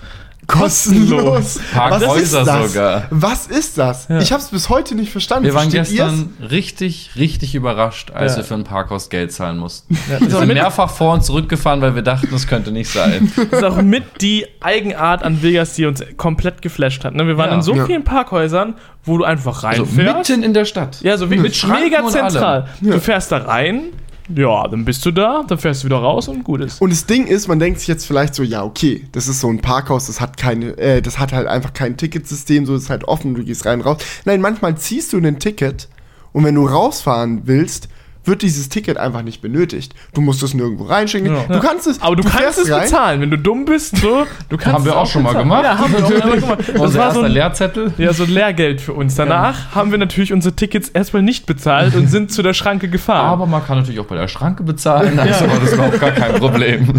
[0.48, 1.60] Kostenlos.
[1.74, 2.74] Parkhäuser Was ist das?
[2.74, 3.04] sogar.
[3.10, 4.10] Was ist das?
[4.22, 5.46] Ich habe es bis heute nicht verstanden.
[5.46, 6.12] Wir waren Versteht ihr's?
[6.12, 8.38] gestern richtig, richtig überrascht, als Ja.
[8.38, 9.98] wir für ein Parkhaus Geld zahlen mussten.
[10.10, 13.32] Ja, Wir sind mehrfach vor und zurückgefahren, weil wir dachten, das könnte nicht sein.
[13.52, 17.14] ist auch mit die Eigenart an Vegas, die uns komplett geflasht hat.
[17.16, 17.28] Ne?
[17.28, 17.56] Wir waren Ja.
[17.56, 17.86] in so Ja.
[17.86, 20.30] vielen Parkhäusern, wo du einfach Also reinfährst.
[20.30, 21.02] mitten in der Stadt.
[21.02, 22.68] ja, so wie Mit mega zentral.
[22.82, 22.94] Ja.
[22.94, 23.86] Du fährst da rein,
[24.34, 26.82] ja, dann bist du da, dann fährst du wieder raus und gut ist.
[26.82, 29.50] Und das Ding ist, man denkt sich jetzt vielleicht so, ja, okay, das ist so
[29.50, 33.04] ein Parkhaus, das hat keine, äh, das hat halt einfach kein Ticketsystem, so ist halt
[33.06, 33.98] offen, du gehst rein, raus.
[34.26, 35.88] Nein, manchmal ziehst du ein Ticket
[36.34, 37.88] und wenn du rausfahren willst,
[38.26, 39.94] wird dieses Ticket einfach nicht benötigt.
[40.14, 41.36] Du musst es nirgendwo reinschicken.
[41.36, 41.44] Ja.
[41.44, 44.26] Du kannst es, Aber du, kannst fährst es bezahlen, wenn du dumm bist, so.
[44.50, 45.50] Du kannst Haben wir es auch schon mal bezahlen.
[45.50, 45.64] gemacht.
[45.64, 46.60] Ja, haben wir auch mal gemacht.
[46.76, 47.94] Das Unser war so ein, Lehrzettel.
[47.98, 49.16] ja, so ein Lehrgeld für uns.
[49.16, 53.28] Danach haben wir natürlich unsere Tickets erstmal nicht bezahlt und sind zu der Schranke gefahren.
[53.28, 56.34] Aber man kann natürlich auch bei der Schranke bezahlen, also war das überhaupt gar kein
[56.36, 56.94] Problem.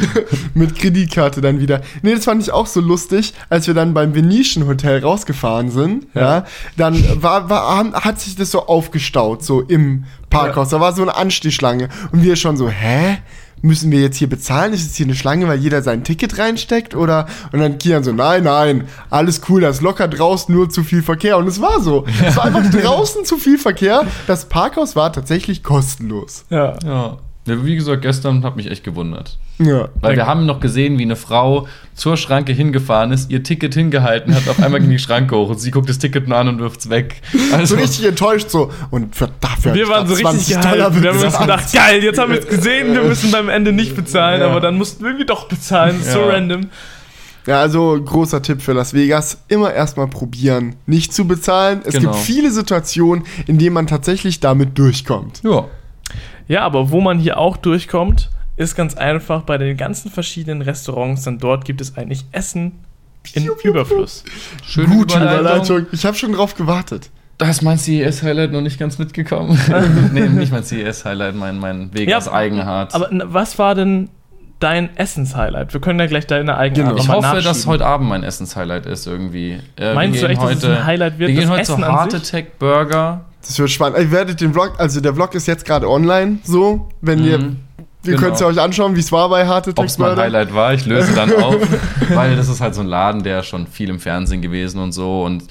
[0.54, 1.80] mit Kreditkarte dann wieder.
[2.02, 6.06] Nee, das fand ich auch so lustig, als wir dann beim Venetian Hotel rausgefahren sind.
[6.14, 6.44] Ja,
[6.76, 10.70] dann war, war, hat sich das so aufgestaut, so im Parkhaus.
[10.70, 11.88] Da war so eine Anstehschlange.
[12.12, 13.18] Und wir schon so, hä?
[13.62, 14.72] Müssen wir jetzt hier bezahlen?
[14.72, 16.94] Ist jetzt hier eine Schlange, weil jeder sein Ticket reinsteckt?
[16.94, 17.26] Oder?
[17.52, 21.02] Und dann Kian so, nein, nein, alles cool, da ist locker draußen nur zu viel
[21.02, 21.36] Verkehr.
[21.36, 22.06] Und es war so.
[22.26, 24.06] Es war einfach draußen zu viel Verkehr.
[24.26, 26.46] Das Parkhaus war tatsächlich kostenlos.
[26.48, 26.74] ja.
[26.82, 27.18] Ja.
[27.50, 29.38] Ja, Wie gesagt, gestern hat mich echt gewundert.
[29.58, 29.88] Ja.
[30.00, 34.34] Weil wir haben noch gesehen, wie eine Frau zur Schranke hingefahren ist, ihr Ticket hingehalten
[34.34, 36.58] hat, auf einmal ging die Schranke hoch und sie guckt das Ticket nur an und
[36.60, 37.20] wirft's weg.
[37.32, 38.70] So Also, richtig enttäuscht so.
[38.90, 41.02] Und für, dafür Wir waren so richtig gehalten.
[41.02, 43.94] Wir haben uns gedacht, geil, jetzt haben wir es gesehen, wir müssen beim Ende nicht
[43.96, 44.48] bezahlen, Ja.
[44.48, 45.96] aber dann mussten wir irgendwie doch bezahlen.
[46.02, 46.26] So Ja.
[46.30, 46.68] random.
[47.46, 51.80] Ja, also großer Tipp für Las Vegas, immer erstmal probieren, nicht zu bezahlen.
[51.84, 52.12] Es Genau.
[52.12, 55.40] gibt viele Situationen, in denen man tatsächlich damit durchkommt.
[55.42, 55.64] ja.
[56.50, 61.22] Ja, aber wo man hier auch durchkommt, ist ganz einfach bei den ganzen verschiedenen Restaurants,
[61.22, 62.72] denn dort gibt es eigentlich Essen
[63.34, 64.24] in Überfluss.
[64.66, 65.40] Schöne Gute Überleitung.
[65.46, 65.86] Überleitung.
[65.92, 67.10] Ich habe schon drauf gewartet.
[67.38, 69.56] Da ist mein CES-Highlight noch nicht ganz mitgekommen.
[70.12, 72.94] nee, nicht mein CES-Highlight, mein, mein Vegas Ja, Eigenhardt.
[72.94, 74.10] Aber n- was war denn
[74.58, 75.72] dein Essenshighlight?
[75.72, 77.00] Wir können ja gleich deine eigene Genau.
[77.00, 79.58] ich hoffe, dass heute Abend mein Essens-Highlight ist irgendwie.
[79.78, 81.86] Äh, Meinst du echt, dass es ein Highlight wird, Wir gehen das heute Essen zu
[81.88, 82.14] Heart?
[82.14, 83.24] Attack Burger.
[83.42, 83.98] Das wird spannend.
[83.98, 87.56] Ihr werdet den Vlog, also der Vlog ist jetzt gerade online, so, wenn ihr, Mhm.
[88.04, 88.20] ihr Genau.
[88.20, 90.16] könnt es ja euch anschauen, wie es war bei Hard Ob es mein.
[90.16, 91.56] Highlight war, ich löse dann auf.
[92.14, 95.22] weil das ist halt so ein Laden, der schon viel im Fernsehen gewesen und so
[95.24, 95.44] und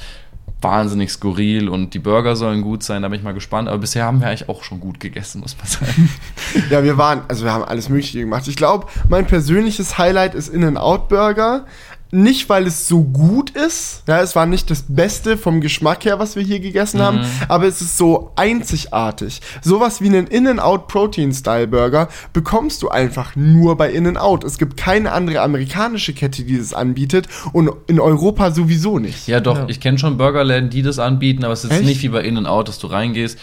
[0.62, 3.69] wahnsinnig skurril und die Burger sollen gut sein, da bin ich mal gespannt.
[3.69, 6.10] Aber bisher haben wir eigentlich auch schon gut gegessen, muss man sagen.
[6.69, 8.45] Ja, wir waren, also wir haben alles Mögliche gemacht.
[8.47, 11.65] Ich glaube, mein persönliches Highlight ist In-N-Out Burger.
[12.12, 14.02] Nicht, weil es so gut ist.
[14.08, 17.67] Ja, es war nicht das Beste vom Geschmack her, was wir hier gegessen haben, aber
[17.67, 19.41] es ist so einzigartig.
[19.62, 24.43] Sowas wie einen In-N-Out Protein Style Burger bekommst du einfach nur bei In-N-Out.
[24.43, 29.28] Es gibt keine andere amerikanische Kette, die das anbietet und in Europa sowieso nicht.
[29.28, 29.65] Ja, doch, Ja.
[29.67, 31.84] ich kenne schon Burgerläden, die das anbieten, aber es ist Echt?
[31.86, 33.38] nicht wie bei In-N-Out, dass du reingehst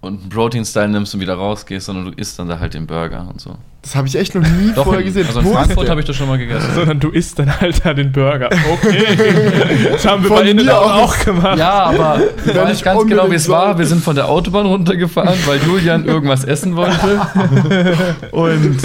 [0.00, 3.26] und einen Protein-Style nimmst und wieder rausgehst, sondern du isst dann da halt den Burger
[3.28, 3.56] und so.
[3.84, 5.26] Das habe ich echt noch nie Doch, vorher in, gesehen.
[5.26, 6.70] also in Wo Frankfurt habe ich das schon mal gegessen.
[6.74, 8.48] Sondern du isst dann halt da den Burger.
[8.72, 9.04] Okay.
[9.92, 11.58] das haben wir Von bei Innen mir auch, auch gemacht.
[11.58, 13.78] Ja, aber ich weiß ganz genau, wie es war.
[13.78, 17.20] Wir sind von der Autobahn runtergefahren, weil Julian irgendwas essen wollte.
[18.30, 18.78] Und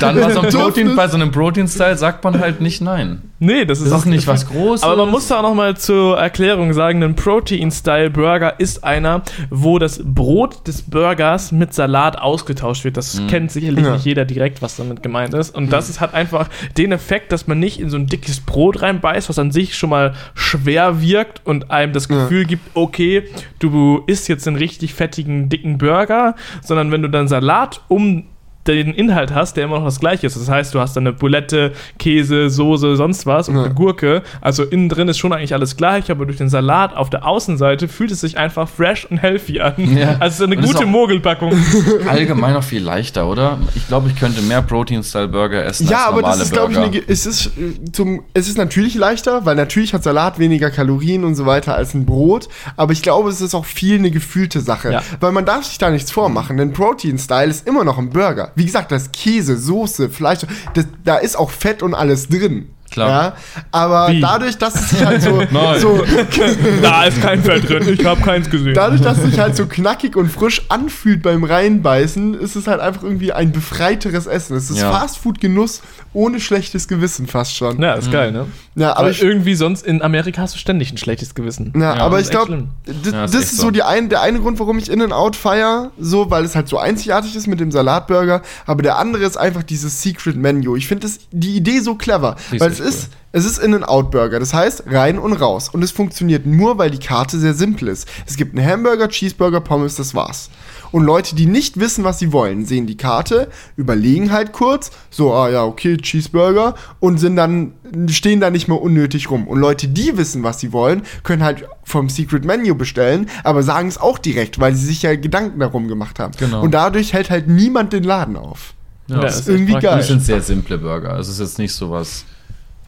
[0.00, 3.22] dann war so ein Protein, bei so einem Protein-Style sagt man halt nicht nein.
[3.40, 4.84] Nee, das ist, Das ist auch nicht was Großes.
[4.84, 9.78] Aber man muss da auch noch mal zur Erklärung sagen, ein Protein-Style-Burger ist einer, wo
[9.78, 12.96] das Brot des Burgers mit Salat ausgetauscht wird.
[12.96, 13.94] Das kennt sicherlich Ja.
[13.94, 15.54] nicht jeder direkt, was damit gemeint ist.
[15.54, 18.82] Und das ist, hat einfach den Effekt, dass man nicht in so ein dickes Brot
[18.82, 22.22] reinbeißt, was an sich schon mal schwer wirkt und einem das Ja.
[22.22, 23.28] Gefühl gibt, okay,
[23.58, 28.24] du isst jetzt einen richtig fettigen, dicken Burger, sondern wenn du dann Salat um
[28.66, 30.36] den Inhalt hast, der immer noch das gleiche ist.
[30.36, 33.64] Das heißt, du hast dann eine Bulette, Käse, Soße, sonst was und Ja.
[33.64, 34.22] eine Gurke.
[34.40, 37.88] Also innen drin ist schon eigentlich alles gleich, aber durch den Salat auf der Außenseite
[37.88, 39.74] fühlt es sich einfach fresh und healthy an.
[39.96, 40.16] Ja.
[40.20, 41.52] Also eine Und gute Mogelpackung.
[42.08, 43.58] allgemein noch viel leichter, oder?
[43.74, 46.78] Ich glaube, ich könnte mehr Protein-Style-Burger essen Ja, als aber normale das ist, glaube ich,
[46.78, 46.90] Burger.
[46.90, 50.70] eine, Ge- es ist, äh, zum, es ist natürlich leichter, weil natürlich hat Salat weniger
[50.70, 52.48] Kalorien und so weiter als ein Brot.
[52.76, 54.92] Aber ich glaube, es ist auch viel eine gefühlte Sache.
[54.92, 55.02] Ja.
[55.20, 58.52] Weil man darf sich da nichts vormachen, denn Protein-Style ist immer noch ein Burger.
[58.54, 60.40] Wie gesagt, da ist Käse, Soße, Fleisch,
[60.74, 62.70] das, da ist auch Fett und alles drin.
[62.94, 63.08] Klar.
[63.10, 63.32] Ja,
[63.72, 64.20] aber Wie?
[64.20, 65.80] dadurch, dass es sich halt so, Nein.
[65.80, 66.04] so
[66.82, 68.72] Da ist kein Fett drin, ich habe keins gesehen.
[68.74, 72.80] dadurch, dass es sich halt so knackig und frisch anfühlt beim Reinbeißen, ist es halt
[72.80, 74.56] einfach irgendwie ein befreiteres Essen.
[74.56, 74.92] Es ist Ja.
[74.92, 77.80] Fastfood-Genuss ohne schlechtes Gewissen fast schon.
[77.82, 78.46] ja, ist geil, ne?
[78.76, 81.72] Ja, Aber, aber ich, irgendwie sonst in Amerika hast du ständig ein schlechtes Gewissen.
[81.76, 82.64] ja, Ja, aber ich glaube.
[83.04, 86.44] Ja, das ist so die ein, der eine Grund, warum ich In-N-Out feier, so, weil
[86.44, 88.42] es halt so einzigartig ist mit dem Salatburger.
[88.66, 90.76] Aber der andere ist einfach dieses Secret Menu.
[90.76, 94.38] Ich finde die Idee so clever, weil es echt ist, es ist In-N-Out-Burger.
[94.38, 95.68] Das heißt, rein und raus.
[95.68, 98.06] Und es funktioniert nur, weil die Karte sehr simpel ist.
[98.26, 100.50] Es gibt einen Hamburger, Cheeseburger, Pommes, das war's.
[100.92, 105.34] Und Leute, die nicht wissen, was sie wollen, sehen die Karte, überlegen halt kurz, so,
[105.34, 107.72] ah ja, okay, Cheeseburger, und sind dann,
[108.06, 109.48] stehen da nicht mehr unnötig rum.
[109.48, 113.88] Und Leute, die wissen, was sie wollen, können halt vom Secret Menu bestellen, aber sagen
[113.88, 116.34] es auch direkt, weil sie sich ja Gedanken darum gemacht haben.
[116.38, 116.62] Genau.
[116.62, 118.74] Und dadurch hält halt niemand den Laden auf.
[119.08, 119.98] Ja, Ja, das ist irgendwie geil.
[119.98, 121.18] Das sind sehr simple Burger.
[121.18, 122.33] Es ist jetzt nicht sowas, was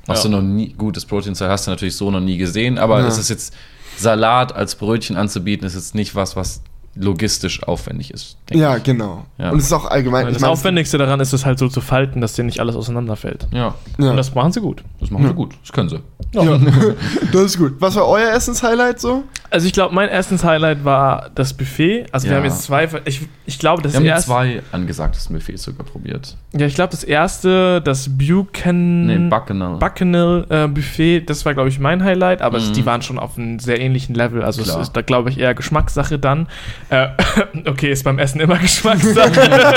[0.09, 0.23] Ja.
[0.23, 3.07] du noch nie, gutes Protein hast du natürlich so noch nie gesehen, aber Ja.
[3.07, 3.55] es ist jetzt
[3.99, 6.61] Salat als Brötchen anzubieten, ist jetzt nicht was, was
[6.99, 8.39] logistisch aufwendig ist.
[8.51, 8.83] Ja, ich.
[8.83, 9.27] genau.
[9.37, 9.51] Ja.
[9.51, 10.27] Und es ist auch allgemein.
[10.27, 12.75] Das ich mein, Aufwendigste daran ist es halt so zu falten, dass dir nicht alles
[12.75, 13.47] auseinanderfällt.
[13.53, 14.11] Ja, Ja.
[14.11, 14.83] Und das machen sie gut.
[15.01, 15.55] das machen sie gut.
[15.61, 16.01] Das können sie.
[16.33, 16.59] Ja,
[17.33, 17.75] das ist gut.
[17.81, 19.25] Was war euer Essenshighlight so?
[19.51, 22.07] Also ich glaube, mein erstes Highlight war das Buffet.
[22.13, 22.39] Also wir Ja.
[22.39, 26.37] haben jetzt zwei, ich, ich glaube, das Wir haben erste, zwei angesagtesten Buffets sogar probiert.
[26.53, 29.77] ja, ich glaube, das erste, das Buchanan, Nee, Bacchanal.
[29.79, 32.73] Bacchanal äh, Buffet, das war, glaube ich, mein Highlight, aber es, Mhm.
[32.75, 34.43] die waren schon auf einem sehr ähnlichen Level.
[34.43, 34.77] Also Klar.
[34.81, 36.49] es ist da, glaube ich, eher Geschmackssache dann.
[36.91, 37.09] Äh,
[37.67, 39.41] okay, ist beim Essen immer Geschmackssache.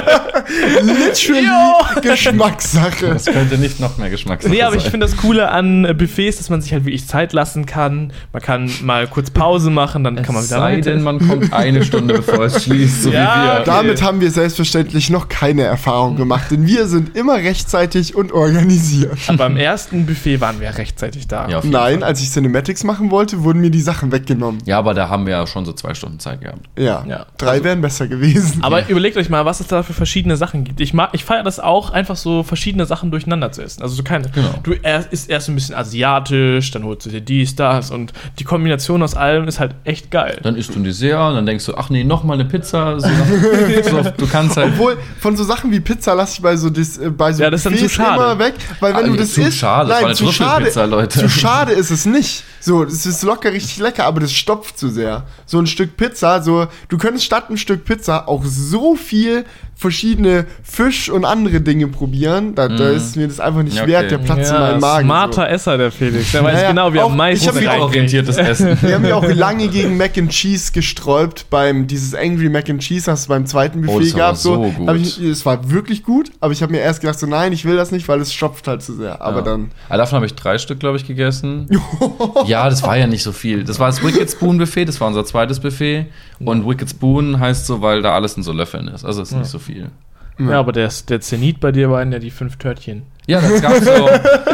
[0.81, 3.07] Literally Geschmackssache.
[3.07, 4.91] Das könnte nicht noch mehr Geschmackssache nee, aber ich sein.
[4.91, 8.13] finde das Coole an äh, Buffets, dass man sich halt wirklich Zeit lassen kann.
[8.33, 10.91] Man kann mal kurz Pause machen, dann kann man es wieder sei weiter.
[10.91, 13.58] denn, man kommt eine Stunde bevor es schließt, so Ja, wie wir.
[13.65, 19.17] Damit haben wir selbstverständlich noch keine Erfahrung gemacht, denn wir sind immer rechtzeitig und organisiert.
[19.37, 21.47] Beim ersten Buffet waren wir rechtzeitig da.
[21.49, 22.03] Ja, Nein, Fall.
[22.03, 24.61] als ich Cinematics machen wollte, wurden mir die Sachen weggenommen.
[24.65, 26.61] Ja, aber da haben wir ja schon so zwei Stunden Zeit gehabt.
[26.77, 27.25] Ja, Ja.
[27.37, 28.59] drei wären besser gewesen.
[28.63, 30.79] Aber überlegt euch mal, was es da für verschiedene Sachen gibt.
[30.81, 33.81] Ich, mag, ich feiere das auch, einfach so verschiedene Sachen durcheinander zu essen.
[33.81, 34.29] Also so keine.
[34.29, 34.53] Genau.
[34.63, 38.43] Du erst, isst erst ein bisschen asiatisch, dann holst du dir dies, das und die
[38.43, 40.39] Kombination aus allem ist halt echt geil.
[40.43, 42.99] Dann isst du ein Dessert und dann denkst du, ach nee, noch mal eine Pizza.
[42.99, 43.07] So,
[43.89, 44.73] so, du kannst halt.
[44.73, 47.49] Obwohl, von so Sachen wie Pizza lasse ich bei so, Dis, äh, bei so Ja,
[47.49, 48.15] das ist dann zu schade.
[48.15, 51.19] immer weg, weil wenn Ah, du das zu isst, schade, nein, zu schade, Trüffelpizza, Leute.
[51.19, 52.43] zu schade ist es nicht.
[52.61, 55.25] So, es ist locker richtig lecker, aber das stopft zu sehr.
[55.45, 59.45] So ein Stück Pizza, so, du könntest statt ein Stück Pizza auch so viel
[59.79, 64.05] verschiedene Fisch und andere Dinge probieren, da, da ist mir das einfach nicht Ja, wert,
[64.05, 64.09] okay.
[64.09, 65.05] der Platz in meinem Magen.
[65.05, 66.33] Smarter Esser, der Felix.
[66.33, 68.75] Der weiß Ja, ja, genau, wie auch- am meisten orientiertes Essen.
[68.75, 68.87] So.
[68.89, 72.81] Wir haben ja auch lange gegen Mac and Cheese gesträubt beim dieses Angry Mac and
[72.81, 74.37] Cheese, hast du beim zweiten Oh, Buffet das war gehabt.
[74.39, 77.53] So, so ich, es war wirklich gut, aber ich habe mir erst gedacht, so nein,
[77.53, 79.21] ich will das nicht, weil es stopft halt zu sehr.
[79.21, 79.43] Aber Ja.
[79.45, 79.71] dann.
[79.87, 81.69] Ah, davon habe ich drei Stück, glaube ich, gegessen.
[82.47, 83.63] ja, das war ja nicht so viel.
[83.63, 86.07] Das war das Wicked Spoon Buffet, das war unser zweites Buffet.
[86.39, 89.03] Und Wicked Spoon heißt so, weil da alles in so Löffeln ist.
[89.05, 89.68] Also ist nicht so viel.
[90.39, 93.03] Ja, aber der, der Zenit bei dir waren ja die fünf Törtchen.
[93.29, 94.09] Ja, das gab so.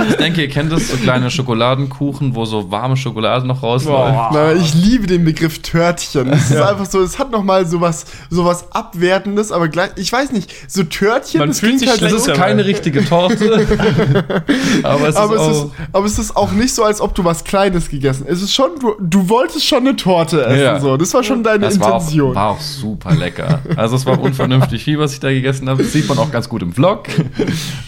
[0.09, 4.13] Ich denke, ihr kennt das, so kleine Schokoladenkuchen, wo so warme Schokolade noch rausläuft.
[4.13, 4.29] Boah.
[4.33, 6.29] Na, ich liebe den Begriff Törtchen.
[6.33, 10.53] Es ist einfach so, es hat nochmal sowas, sowas Abwertendes, aber gleich, ich weiß nicht,
[10.67, 13.65] so Törtchen, Man das fühlt sich halt Das schlecht so, ist keine richtige Torte.
[14.83, 15.65] aber es aber, ist es auch.
[15.65, 18.33] ist, aber es ist auch nicht so, als ob du was Kleines gegessen hast.
[18.33, 20.79] Es ist schon, du, du wolltest schon eine Torte essen, Ja.
[20.81, 20.97] so.
[20.97, 22.35] Das war schon deine Das war auch, Intention.
[22.35, 23.59] war auch super lecker.
[23.77, 25.81] Also es war unvernünftig viel, was ich da gegessen habe.
[25.83, 27.03] Das sieht man auch ganz gut im Vlog.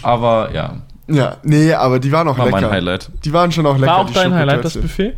[0.02, 0.77] Aber ja,
[1.08, 2.60] Ja, nee, aber die waren auch war lecker.
[2.60, 3.10] mein Highlight.
[3.24, 3.92] Die waren schon auch lecker.
[3.92, 4.76] War auch dein Highlight, das.
[4.76, 5.14] Buffet?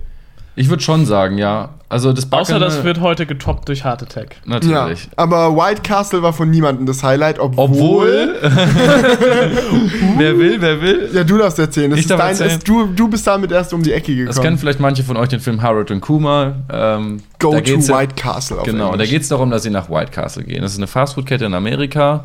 [0.57, 1.71] Ich würde schon sagen, ja.
[1.89, 4.37] Also das Außer das wird heute getoppt durch Hard Attack.
[4.45, 5.09] Ja, natürlich.
[5.17, 7.65] aber White Castle war von niemandem das Highlight, obwohl.
[7.65, 8.35] Obwohl.
[10.19, 11.11] wer will, wer will.
[11.13, 11.91] Ja, du darfst erzählen.
[11.91, 12.51] Das Ich ist darf dein, erzählen.
[12.51, 14.27] ist, du, du bist damit erst um die Ecke gekommen.
[14.29, 16.55] Das kennen vielleicht manche von euch den Film Harold und Kuma.
[16.73, 19.11] Ähm, Go da to geht's ja- White Castle auf Genau, da Englisch.
[19.11, 20.63] geht es darum, dass sie nach White Castle gehen.
[20.63, 22.25] Das ist eine Fastfood-Kette in Amerika,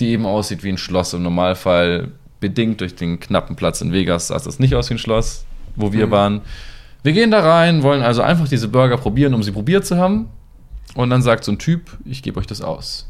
[0.00, 1.12] die eben aussieht wie ein Schloss.
[1.12, 2.08] Im Normalfall
[2.48, 5.44] bedingt durch den knappen Platz in Vegas sah das nicht aus wie ein Schloss,
[5.76, 6.10] wo wir Mhm.
[6.10, 6.40] waren.
[7.02, 10.26] Wir gehen da rein, wollen also einfach diese Burger probieren, um sie probiert zu haben.
[10.94, 13.08] Und dann sagt so ein Typ, ich gebe euch das aus.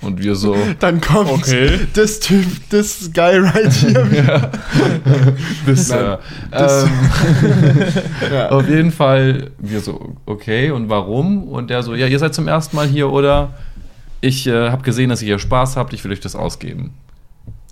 [0.00, 1.78] Und wir so, Dann kommt Okay.
[1.94, 4.50] das Typ, das Guy right here.
[5.66, 6.16] das, Nein, äh,
[6.50, 6.90] das- ähm,
[8.32, 8.48] ja.
[8.50, 11.44] Auf jeden Fall, wir so, okay, und warum?
[11.44, 13.54] Und der so, ja, ihr seid zum ersten Mal hier, oder?
[14.20, 16.92] Ich äh, habe gesehen, dass ihr hier Spaß habt, ich will euch das ausgeben.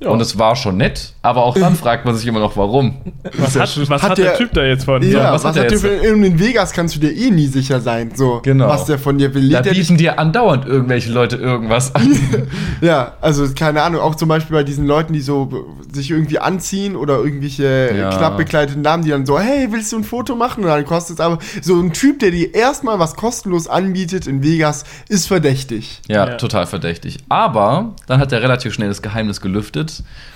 [0.02, 0.10] Ja.
[0.10, 2.96] Und es war schon nett, aber auch dann fragt man sich immer noch, warum.
[3.38, 5.02] Was hat, was Hat hat der, der- Typ da jetzt von?
[5.02, 6.02] Ja, was was, hat der hat der jetzt?
[6.04, 8.68] für, in Vegas kannst du dir eh nie sicher sein, so, Genau.
[8.68, 9.48] was der von dir will.
[9.50, 12.16] Da bieten dir andauernd irgendwelche Leute irgendwas an.
[12.80, 16.96] Ja, also keine Ahnung, auch zum Beispiel bei diesen Leuten, die so sich irgendwie anziehen
[16.96, 18.10] oder irgendwelche Ja.
[18.10, 18.10] ja.
[18.10, 20.64] knapp bekleideten Damen, die dann so, hey, willst du ein Foto machen?
[20.64, 24.42] Und dann kostet es aber so ein Typ, der dir erstmal was kostenlos anbietet in
[24.42, 26.00] Vegas, ist verdächtig.
[26.08, 26.34] Ja, Ja.
[26.36, 27.18] total verdächtig.
[27.28, 29.91] Aber dann hat er relativ schnell das Geheimnis gelüftet.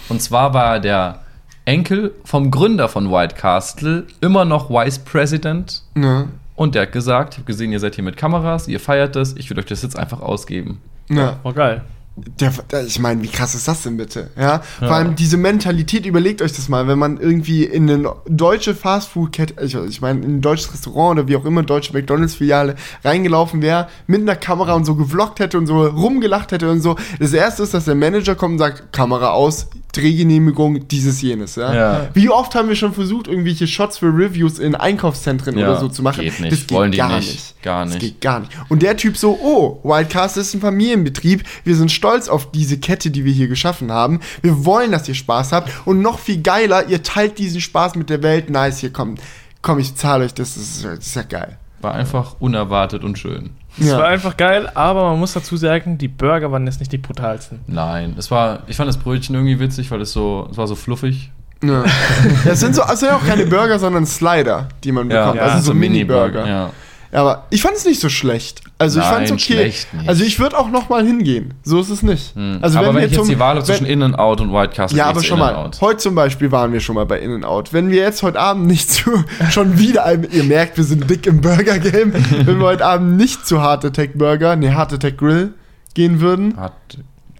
[0.08, 1.20] Und zwar war der
[1.64, 5.82] Enkel vom Gründer von White Castle immer noch Vice President.
[5.94, 6.28] Ne?
[6.54, 9.34] Und der hat gesagt, ich habe gesehen, ihr seid hier mit Kameras, ihr feiert das,
[9.36, 10.80] ich würde euch das jetzt einfach ausgeben.
[11.08, 11.38] Ja.
[11.44, 11.82] Oh, geil.
[12.16, 12.50] Der,
[12.86, 14.30] ich meine, wie krass ist das denn bitte?
[14.38, 14.62] Ja?
[14.78, 19.62] Vor allem diese Mentalität, überlegt euch das mal, wenn man irgendwie in eine deutsche Fastfood-Kette,
[19.62, 23.88] ich, ich meine, in ein deutsches Restaurant oder wie auch immer, deutsche McDonalds-Filiale reingelaufen wäre,
[24.06, 26.96] mit einer Kamera und so gevloggt hätte und so rumgelacht hätte und so.
[27.18, 31.56] Das erste ist, dass der Manager kommt und sagt, Kamera aus, Drehgenehmigung, dieses, jenes.
[31.56, 31.74] Ja?
[31.74, 32.08] Ja.
[32.14, 35.88] Wie oft haben wir schon versucht, irgendwelche Shots für Reviews in Einkaufszentren Ja, oder so
[35.88, 36.22] zu machen?
[36.22, 36.52] geht nicht.
[36.52, 37.30] Das geht Wollen die gar nicht.
[37.32, 37.62] nicht.
[37.62, 38.00] Gar Das nicht.
[38.02, 38.52] geht gar nicht.
[38.68, 41.42] Und der Typ so, oh, Wildcast ist ein Familienbetrieb.
[41.64, 44.20] Wir sind stolz auf diese Kette, die wir hier geschaffen haben.
[44.42, 45.70] Wir wollen, dass ihr Spaß habt.
[45.86, 48.50] Und noch viel geiler, ihr teilt diesen Spaß mit der Welt.
[48.50, 49.20] Nice, hier kommt.
[49.62, 51.58] Komm, ich zahle euch, das ist, das ist ja geil.
[51.80, 53.50] War einfach unerwartet und schön.
[53.78, 53.98] Es Ja.
[53.98, 57.60] war einfach geil, aber man muss dazu sagen, die Burger waren jetzt nicht die brutalsten.
[57.66, 60.74] Nein, es war, ich fand das Brötchen irgendwie witzig, weil es so, es war so
[60.74, 61.30] fluffig.
[61.62, 61.84] Ja.
[62.44, 65.36] Das sind so, also ja auch keine Burger, sondern Slider, die man bekommt.
[65.36, 66.46] ja, also so Mini-Burger.
[66.46, 66.70] Ja.
[67.12, 68.62] Aber ich fand es nicht so schlecht.
[68.78, 69.40] Also ich Nein, fand es okay.
[69.54, 70.08] schlecht nicht.
[70.08, 71.54] Also ich würde auch noch mal hingehen.
[71.62, 72.34] So ist es nicht.
[72.34, 72.58] Hm.
[72.60, 75.04] Also aber wenn, ich jetzt die Wahl habe zwischen wenn- In-N-Out und White Castle, Ja,
[75.04, 77.72] ich aber schon mal, heute zum Beispiel waren wir schon mal bei In-N-Out.
[77.72, 81.26] Wenn wir jetzt heute Abend nicht zu, schon wieder, ein- ihr merkt, wir sind dick
[81.26, 82.12] im Burger-Game,
[82.44, 85.54] wenn wir heute Abend nicht zu Heart Attack Burger, nee, Heart Attack Grill
[85.94, 86.72] gehen würden, Hat,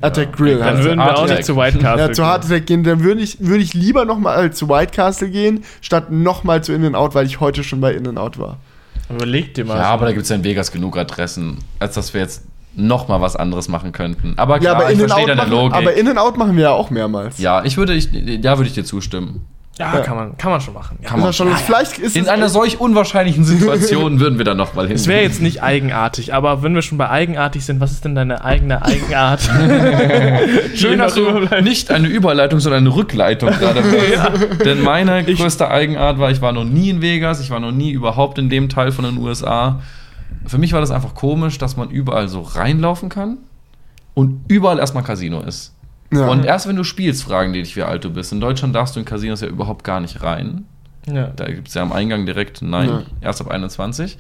[0.00, 2.30] Attack Grill Dann würden wir Art auch nicht zu White Castle ja, zu gehen.
[2.30, 6.10] Heart Attack gehen, dann würde ich, würde ich lieber nochmal zu White Castle gehen, statt
[6.10, 8.58] nochmal zu In-N-Out, weil ich heute schon bei In-N-Out war.
[9.08, 9.76] Überleg dir mal.
[9.78, 13.08] Ja, aber da gibt es ja in Vegas genug Adressen, als dass wir jetzt noch
[13.08, 14.34] mal was anderes machen könnten.
[14.36, 15.76] Aber Ja, klar, aber ich verstehe deine machen, Logik.
[15.76, 17.38] aber In-N-Out machen wir ja auch mehrmals.
[17.38, 19.46] ja, ich würde, ich, da würde ich dir zustimmen.
[19.78, 20.98] Ja, kann man, kann man schon machen.
[21.02, 21.10] Ja.
[21.10, 24.74] Kann man schon, vielleicht ist In es einer solch unwahrscheinlichen Situation würden wir da noch
[24.74, 24.96] mal hin.
[24.96, 28.14] Es wäre jetzt nicht eigenartig, aber wenn wir schon bei eigenartig sind, was ist denn
[28.14, 29.42] deine eigene Eigenart?
[30.74, 31.22] Schön, dass du
[31.62, 34.64] nicht eine Überleitung, sondern eine Rückleitung gerade machst.
[34.64, 37.90] Denn meine größte Eigenart war, ich war noch nie in Vegas, ich war noch nie
[37.90, 39.82] überhaupt in dem Teil von den USA.
[40.46, 43.38] Für mich war das einfach komisch, dass man überall so reinlaufen kann
[44.14, 45.75] und überall erstmal Casino ist.
[46.12, 46.28] Ja.
[46.28, 48.32] Und erst wenn du spielst, fragen die dich, wie alt du bist.
[48.32, 50.64] In Deutschland darfst du in Casinos ja überhaupt gar nicht rein.
[51.10, 51.28] Ja.
[51.28, 53.02] Da gibt es ja am Eingang direkt Nein, Ja.
[53.20, 54.18] erst ab 21.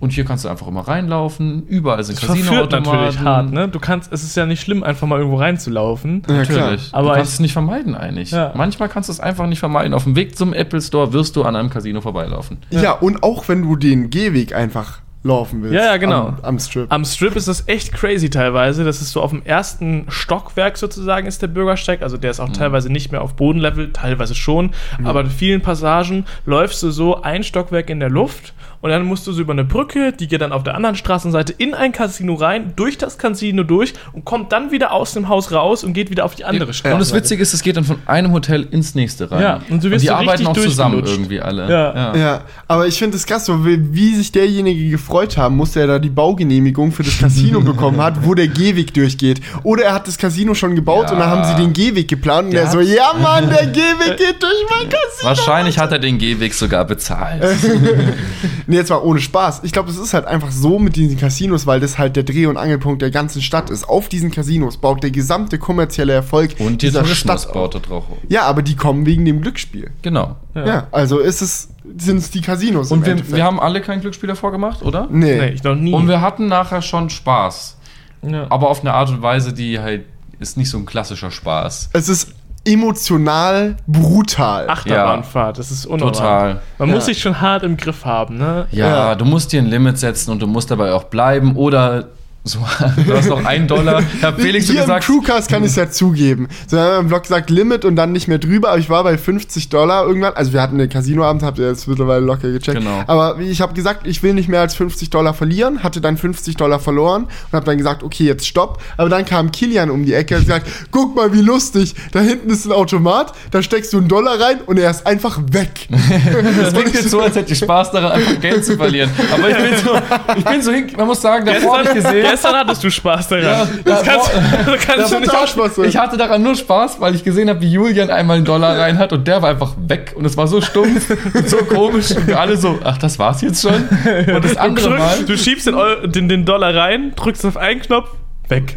[0.00, 2.82] Und hier kannst du einfach immer reinlaufen, überall sind Casinoautomaten.
[2.84, 3.68] natürlich hart, ne?
[3.68, 6.22] Du kannst, es ist ja nicht schlimm, einfach mal irgendwo reinzulaufen.
[6.28, 6.58] Ja, klar.
[6.72, 6.88] Natürlich.
[6.92, 8.30] Aber du kannst ich- es nicht vermeiden eigentlich.
[8.32, 8.52] Ja.
[8.56, 9.94] Manchmal kannst du es einfach nicht vermeiden.
[9.94, 12.58] Auf dem Weg zum Apple Store wirst du an einem Casino vorbeilaufen.
[12.70, 12.92] Ja.
[12.92, 15.74] und auch wenn du den Gehweg einfach laufen willst.
[15.74, 16.26] Ja, ja, genau.
[16.28, 16.86] Am, am Strip.
[16.92, 18.84] Am Strip ist das echt crazy teilweise.
[18.84, 22.02] Das ist so auf dem ersten Stockwerk sozusagen ist der Bürgersteig.
[22.02, 22.44] Also der ist Mhm.
[22.44, 24.70] auch teilweise nicht mehr auf Bodenlevel, teilweise schon.
[25.02, 28.52] Aber in vielen Passagen läufst du so ein Stockwerk in der Luft
[28.84, 31.54] und dann musst du so über eine Brücke, die geht dann auf der anderen Straßenseite
[31.56, 35.52] in ein Casino rein, durch das Casino durch und kommt dann wieder aus dem Haus
[35.52, 36.94] raus und geht wieder auf die andere Straßenseite.
[36.94, 39.40] Und das Witzige ist, es geht dann von einem Hotel ins nächste rein.
[39.40, 41.66] Ja, und du wirst die so arbeiten auch zusammen irgendwie alle.
[41.70, 42.14] Ja.
[42.14, 45.86] Ja, aber ich finde es krass, so wie, wie sich derjenige gefreut haben muss, der
[45.86, 49.40] da die Baugenehmigung für das Casino bekommen hat, wo der Gehweg durchgeht.
[49.62, 51.12] Oder er hat das Casino schon gebaut Ja.
[51.14, 54.18] und dann haben sie den Gehweg geplant und Der er so, ja Mann, der Gehweg
[54.18, 55.22] geht durch mein Casino.
[55.22, 57.42] Wahrscheinlich hat er den Gehweg sogar bezahlt.
[58.74, 59.60] Nee, jetzt mal ohne Spaß.
[59.62, 62.46] Ich glaube, es ist halt einfach so mit diesen Casinos, weil das halt der Dreh-
[62.46, 63.88] und Angelpunkt der ganzen Stadt ist.
[63.88, 68.02] Auf diesen Casinos baut der gesamte kommerzielle Erfolg Und dieser Tourismus Stadt baut da drauf.
[68.28, 69.92] Ja, aber die kommen wegen dem Glücksspiel.
[70.02, 70.34] Genau.
[70.56, 72.90] Ja, also ist es, sind es die Casinos.
[72.90, 75.06] im Und wir, wir haben alle kein Glücksspiel davor gemacht, oder?
[75.08, 75.36] Nee.
[75.38, 75.92] Nee, ich noch nie.
[75.92, 77.76] Und wir hatten nachher schon Spaß.
[78.22, 78.48] ja.
[78.50, 80.02] Aber auf eine Art und Weise, die halt
[80.40, 81.90] ist nicht so ein klassischer Spaß.
[81.92, 84.68] Es ist emotional brutal.
[84.68, 86.12] Achterbahnfahrt, das ist unnormal.
[86.12, 86.60] Total.
[86.78, 86.94] Man Ja.
[86.94, 88.66] muss sich schon hart im Griff haben, ne?
[88.70, 89.14] Ja, Ja.
[89.14, 92.08] du musst dir ein Limit setzen und du musst dabei auch bleiben oder
[92.46, 92.58] so,
[93.06, 94.02] du hast noch einen Dollar.
[94.20, 96.48] Herr Felix, du Hier im gesagt, Crewcast kann ich es ja zugeben.
[96.66, 99.02] So haben wir im Blog gesagt Limit und dann nicht mehr drüber, aber ich war
[99.02, 100.34] bei 50 Dollar irgendwann.
[100.34, 102.80] Also wir hatten den Casinoabend, habt ihr jetzt mittlerweile locker gecheckt.
[102.80, 103.02] Genau.
[103.06, 106.56] Aber ich habe gesagt, ich will nicht mehr als 50 Dollar verlieren, hatte dann 50
[106.56, 108.82] Dollar verloren und habe dann gesagt, okay, jetzt stopp.
[108.98, 111.94] Aber dann kam Kilian um die Ecke und gesagt, guck mal, wie lustig.
[112.12, 115.40] Da hinten ist ein Automat, da steckst du einen Dollar rein und er ist einfach
[115.50, 115.88] weg.
[116.60, 119.08] das klingt jetzt so, als hätte ich Spaß daran, einfach Geld zu verlieren.
[119.32, 119.98] Aber ich bin so,
[120.36, 122.33] ich bin so hin, man muss sagen, davor habe ich gesehen.
[122.34, 123.44] Gestern hattest du Spaß daran.
[123.44, 124.30] Ja, das da- kannst,
[124.66, 125.78] das kannst du nicht auch Spaß.
[125.78, 128.98] Ich hatte daran nur Spaß, weil ich gesehen habe, wie Julian einmal einen Dollar rein
[128.98, 132.26] hat und der war einfach weg und es war so stumpf und so komisch und
[132.26, 133.74] wir alle so, ach, das war's jetzt schon.
[133.74, 135.76] Und das andere Drück- Mal, Du schiebst den,
[136.10, 138.08] den, den Dollar rein, drückst auf einen Knopf,
[138.48, 138.76] weg.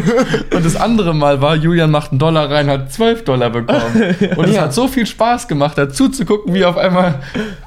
[0.54, 4.16] und das andere Mal war, Julian macht einen Dollar rein, hat 12 Dollar bekommen.
[4.36, 7.20] Und es hat so viel Spaß gemacht, dazu zu gucken, wie er auf einmal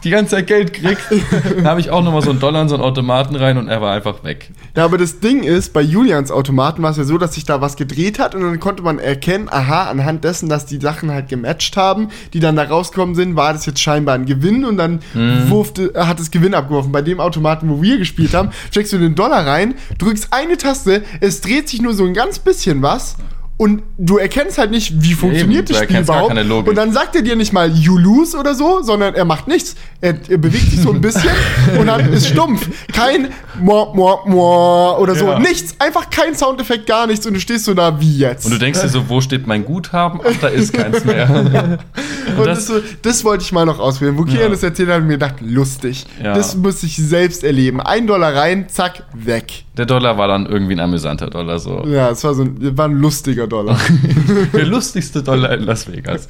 [0.04, 1.02] die ganze Zeit Geld kriegt.
[1.56, 3.82] Dann habe ich auch nochmal so einen Dollar in so einen Automaten rein und er
[3.82, 4.50] war einfach weg.
[4.76, 7.62] Ja, aber das Ding ist, bei Julians Automaten war es ja so, dass sich da
[7.62, 11.30] was gedreht hat und dann konnte man erkennen, aha, anhand dessen, dass die Sachen halt
[11.30, 15.00] gematcht haben, die dann da rausgekommen sind, war das jetzt scheinbar ein Gewinn und dann
[15.48, 16.92] wurfte, äh, hat es Gewinn abgeworfen.
[16.92, 21.04] Bei dem Automaten, wo wir gespielt haben, steckst du den Dollar rein, drückst eine Taste,
[21.20, 23.16] es dreht sich nur so ein ganz bisschen was.
[23.60, 26.32] Und du erkennst halt nicht, wie funktioniert du das Spiel überhaupt.
[26.70, 29.76] Und dann sagt er dir nicht mal you lose oder so, sondern er macht nichts.
[30.00, 31.32] Er, er bewegt sich so ein bisschen
[31.80, 32.70] und dann ist stumpf.
[32.94, 35.26] Kein mo, mo, mo oder so.
[35.26, 35.40] Ja.
[35.40, 35.74] Nichts.
[35.80, 37.26] Einfach kein Soundeffekt, gar nichts.
[37.26, 38.46] Und du stehst so da wie jetzt.
[38.46, 40.20] Und du denkst dir so, wo steht mein Guthaben?
[40.24, 41.80] Ach, da ist keins mehr.
[42.38, 44.18] Und das, das- das wollte ich mal noch ausprobieren.
[44.20, 46.06] Wo Kian das erzählt hat, mir gedacht, lustig.
[46.22, 46.36] Ja.
[46.36, 47.82] Das muss ich selbst erleben.
[47.82, 49.64] Ein Dollar rein, zack, weg.
[49.78, 51.84] Der Dollar war dann irgendwie ein amüsanter Dollar so.
[51.88, 53.78] Ja, es war so ein, war ein lustiger Dollar.
[54.54, 56.28] Der lustigste Dollar in Las Vegas.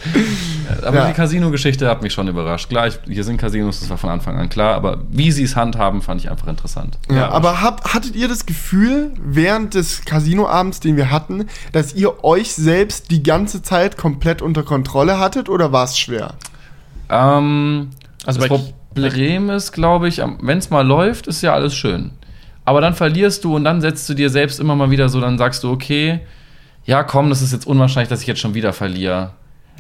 [0.84, 1.08] Aber Ja.
[1.08, 2.70] die Casino-Geschichte hat mich schon überrascht.
[2.70, 5.56] Klar, ich, hier sind Casinos, das war von Anfang an klar, aber wie sie es
[5.56, 6.98] handhaben, fand ich einfach interessant.
[7.10, 12.24] Ja, aber habt, hattet ihr das Gefühl während des Casinoabends, den wir hatten, dass ihr
[12.24, 16.36] euch selbst die ganze Zeit komplett unter Kontrolle hattet oder war es schwer?
[17.10, 17.90] Ähm,
[18.26, 22.12] Also das Problem ist, glaube ich, wenn es mal läuft, ist ja alles schön.
[22.66, 25.38] Aber dann verlierst du und dann setzt du dir selbst immer mal wieder so, dann
[25.38, 26.20] sagst du, okay,
[26.88, 29.34] ja komm, das ist jetzt unwahrscheinlich, dass ich jetzt schon wieder verliere.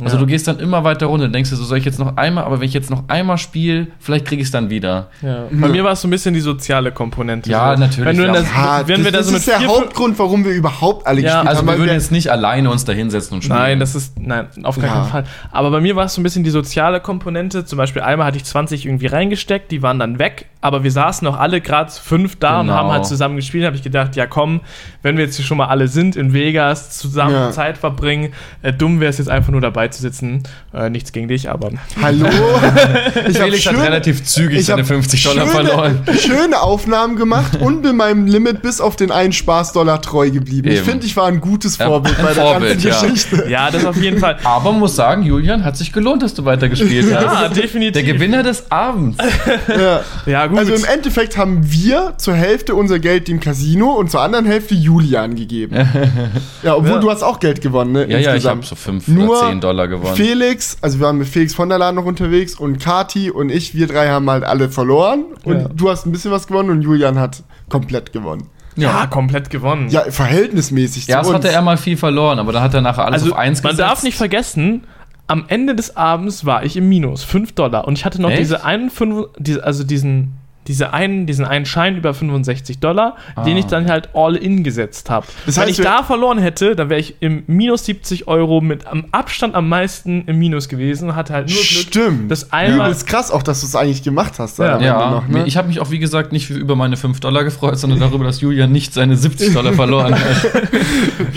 [0.03, 0.19] Also Ja.
[0.21, 2.59] du gehst dann immer weiter runter, denkst dir so, soll ich jetzt noch einmal, aber
[2.59, 5.07] wenn ich jetzt noch einmal spiele, vielleicht kriege ich es dann wieder.
[5.21, 5.45] Ja.
[5.49, 7.49] Bei mir war es so ein bisschen die soziale Komponente.
[7.49, 7.79] Ja, so.
[7.81, 8.31] natürlich, Wenn, ja.
[8.33, 10.51] das, Ja, wenn das, wir da das so mit ist der vier, Hauptgrund, warum wir
[10.51, 11.65] überhaupt alle Ja, gespielt Also haben.
[11.67, 13.57] wir weil würden jetzt nicht alleine uns da hinsetzen und spielen.
[13.59, 14.93] Nein, das ist, nein, auf gar Ja.
[14.93, 15.23] keinen Fall.
[15.51, 17.65] Aber bei mir war es so ein bisschen die soziale Komponente.
[17.65, 21.25] Zum Beispiel einmal hatte ich 20 irgendwie reingesteckt, die waren dann weg, aber wir saßen
[21.25, 22.77] noch alle gerade fünf da und Genau.
[22.77, 23.65] haben halt zusammen gespielt.
[23.65, 24.61] habe ich gedacht, ja komm,
[25.01, 27.51] wenn wir jetzt hier schon mal alle sind in Vegas, zusammen Ja.
[27.51, 30.43] Zeit verbringen, äh, dumm wäre es jetzt einfach nur dabei zu sitzen.
[30.73, 31.71] Äh, nichts gegen dich, aber
[32.01, 32.27] Hallo?
[33.27, 35.99] Ich Felix hat schöne- relativ zügig ich seine hab 50 Dollar schöne, verloren.
[36.19, 40.67] Schöne Aufnahmen gemacht und bin meinem Limit bis auf den einen Spaßdollar treu geblieben.
[40.69, 40.85] Ich Eben.
[40.85, 43.01] finde, ich war ein gutes Ja, Vorbild ein bei der Vorbild, ganzen ja.
[43.11, 43.45] Geschichte.
[43.49, 44.37] ja, das auf jeden Fall.
[44.43, 47.55] Aber man muss sagen, Julian, hat sich gelohnt, dass du weitergespielt Ja, hast.
[47.57, 47.93] definitiv.
[47.93, 49.17] Der Gewinner des Abends.
[49.67, 50.01] Ja.
[50.25, 50.59] Ja, gut.
[50.59, 54.73] Also im Endeffekt haben wir zur Hälfte unser Geld dem Casino und zur anderen Hälfte
[54.75, 55.75] Julian gegeben.
[56.63, 56.99] ja, obwohl Ja.
[56.99, 58.01] du hast auch Geld gewonnen, ne?
[58.09, 58.65] Ja, ja, ich habe insgesamt.
[58.65, 60.15] so 5 Nur oder 10 Dollar gewonnen.
[60.15, 63.75] Felix, also wir waren mit Felix von der Laden noch unterwegs und Kati und ich,
[63.75, 65.67] wir drei haben halt alle verloren und Ja.
[65.67, 68.47] du hast ein bisschen was gewonnen und Julian hat komplett gewonnen.
[68.75, 69.89] ja, komplett gewonnen.
[69.89, 71.43] Ja, verhältnismäßig Erst zu uns.
[71.45, 73.71] hatte er mal viel verloren, aber dann hat er nachher alles also auf 1 man
[73.71, 73.89] gesetzt.
[73.89, 74.83] darf nicht vergessen,
[75.27, 77.85] am Ende des Abends war ich im Minus, 5 Dollar.
[77.87, 78.39] Und ich hatte noch Echt?
[78.39, 80.33] diese einen, fünf- diese, also diesen,
[80.67, 83.59] diese einen, diesen einen Schein über 65 Dollar, den Ah.
[83.59, 85.25] ich dann halt all in gesetzt habe.
[85.45, 88.61] Das Wenn heißt, ich wir- da verloren hätte, dann wäre ich im Minus 70 Euro
[88.61, 91.65] mit am Abstand am meisten im Minus gewesen hatte halt nur Glück.
[91.65, 92.31] Stimmt.
[92.31, 94.59] Das einmal- Übelst krass auch, dass du es eigentlich gemacht hast.
[94.59, 94.79] Ja.
[94.79, 95.45] Ja, noch, ne?
[95.45, 98.41] ich habe mich auch, wie gesagt, nicht über meine 5 Dollar gefreut, sondern darüber, dass
[98.41, 100.21] Julian nicht seine 70 Dollar verloren hat.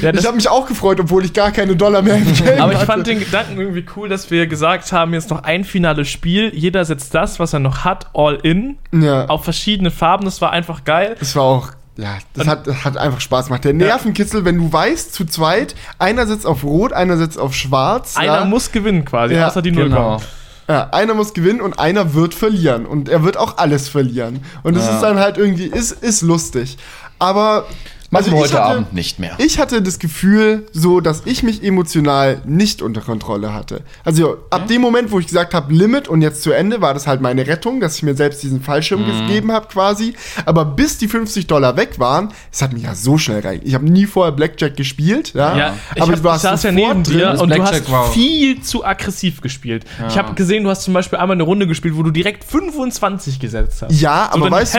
[0.00, 2.72] Ja, Ich habe mich auch gefreut, obwohl ich gar keine Dollar mehr im Geld aber
[2.72, 2.86] ich hatte.
[2.86, 6.50] fand den Gedanken irgendwie cool, dass wir gesagt haben, jetzt noch ein finales Spiel.
[6.54, 10.24] Jeder setzt das, was er noch hat, all in, Ja, auf verschiedene Farben.
[10.24, 11.16] Das war einfach geil.
[11.18, 11.68] das war auch.
[11.96, 13.64] Ja, das hat, das hat einfach Spaß gemacht.
[13.64, 18.16] Der Nervenkitzel, wenn du weißt, zu zweit, einer sitzt auf Rot, einer sitzt auf Schwarz.
[18.16, 20.18] Einer ja, muss gewinnen quasi, Ja, außer die Null genau.
[20.66, 22.86] Ja, einer muss gewinnen und einer wird verlieren.
[22.86, 24.42] Und er wird auch alles verlieren.
[24.62, 24.94] Und das Ja.
[24.94, 26.78] ist dann halt irgendwie, ist, ist lustig.
[27.18, 27.66] Aber.
[28.12, 29.34] Machen wir ich heute hatte- Abend nicht mehr.
[29.38, 33.82] Ich hatte das Gefühl, so, dass ich mich emotional nicht unter Kontrolle hatte.
[34.04, 37.06] Also ab dem Moment, wo ich gesagt habe, Limit und jetzt zu Ende, war das
[37.06, 39.26] halt meine Rettung, dass ich mir selbst diesen Fallschirm Mhm.
[39.28, 40.14] gegeben habe quasi.
[40.44, 43.60] Aber bis die 50 Dollar weg waren, es hat mich ja so schnell rein.
[43.62, 45.56] Ich habe nie vorher Blackjack gespielt, ja.
[45.56, 47.90] Ja, ich, aber hab, du warst ich saß ja neben dir und du Blackjack hast
[47.92, 49.84] war- viel zu aggressiv gespielt.
[50.08, 53.38] Ich habe gesehen, du hast zum Beispiel einmal eine Runde gespielt, wo du direkt 25
[53.38, 53.92] gesetzt hast.
[54.00, 54.78] Ja, So aber, die weißt du,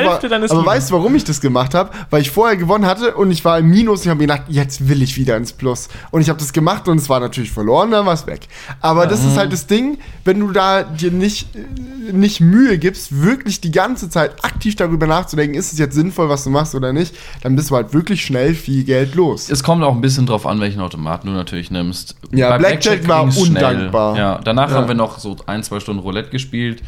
[0.49, 1.91] aber weißt du, warum ich das gemacht habe?
[2.09, 4.43] Weil ich vorher gewonnen hatte und ich war im Minus und ich habe mir gedacht,
[4.49, 5.87] jetzt will ich wieder ins Plus.
[6.11, 8.47] Und ich habe das gemacht und es war natürlich verloren, dann war es weg.
[8.81, 13.21] Aber das ist halt das Ding, wenn du da dir nicht, äh, nicht Mühe gibst,
[13.21, 16.93] wirklich die ganze Zeit aktiv darüber nachzudenken, ist es jetzt sinnvoll, was du machst oder
[16.93, 19.49] nicht, dann bist du halt wirklich schnell viel Geld los.
[19.49, 22.15] Es kommt auch ein bisschen drauf an, welchen Automaten du natürlich nimmst.
[22.31, 24.17] Ja, Blackjack war ging's undankbar.
[24.17, 24.77] Ja, danach Ja.
[24.77, 26.81] haben wir noch so ein, zwei Stunden Roulette gespielt.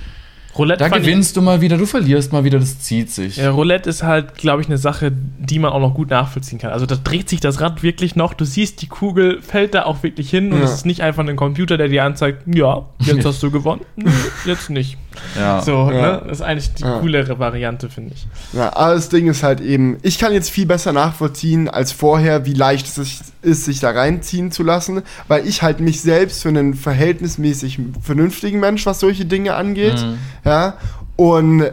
[0.57, 3.37] Roulette Da gewinnst du mal wieder, du verlierst mal wieder, das zieht sich.
[3.37, 6.71] Ja, Roulette ist halt, glaube ich, eine Sache, die man auch noch gut nachvollziehen kann.
[6.71, 8.33] Also da dreht sich das Rad wirklich noch.
[8.35, 10.65] Du siehst, die Kugel fällt da auch wirklich hin und Ja.
[10.65, 14.11] es ist nicht einfach ein Computer, der dir anzeigt, ja, jetzt hast du gewonnen, Nö,
[14.45, 14.97] jetzt nicht.
[15.37, 15.61] Ja.
[15.61, 16.01] So, Ja.
[16.17, 16.21] ne?
[16.27, 16.99] Das ist eigentlich die Ja.
[16.99, 18.27] coolere Variante, finde ich.
[18.53, 22.45] Ja, aber das Ding ist halt eben, ich kann jetzt viel besser nachvollziehen als vorher,
[22.45, 26.41] wie leicht es sich- ist, sich da reinziehen zu lassen, weil ich halt mich selbst
[26.43, 30.17] für einen verhältnismäßig vernünftigen Mensch, was solche Dinge angeht, Mhm.
[30.45, 30.73] ja,
[31.15, 31.65] und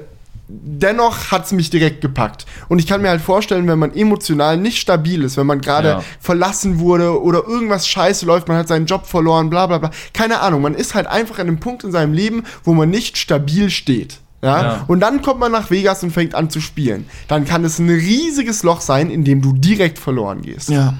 [0.53, 2.45] dennoch hat es mich direkt gepackt.
[2.68, 5.89] Und ich kann mir halt vorstellen, wenn man emotional nicht stabil ist, wenn man gerade
[5.89, 6.03] Ja.
[6.21, 9.91] verlassen wurde oder irgendwas scheiße läuft, man hat seinen Job verloren, bla bla bla.
[10.12, 13.16] Keine Ahnung, man ist halt einfach an einem Punkt in seinem Leben, wo man nicht
[13.16, 14.18] stabil steht.
[14.43, 14.62] Ja?
[14.62, 14.85] Ja.
[14.89, 17.07] Und dann kommt man nach Vegas und fängt an zu spielen.
[17.29, 20.68] Dann kann es ein riesiges Loch sein, in dem du direkt verloren gehst.
[20.71, 20.95] Ja.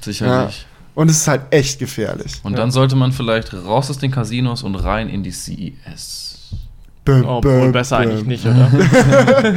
[0.00, 0.66] Sicherlich.
[0.94, 2.40] Und es ist halt echt gefährlich.
[2.42, 6.27] Und dann sollte man vielleicht raus aus den Casinos und rein in die CES.
[7.08, 8.10] Bäm, Obwohl, bäm, besser bäm.
[8.10, 8.70] eigentlich nicht, oder?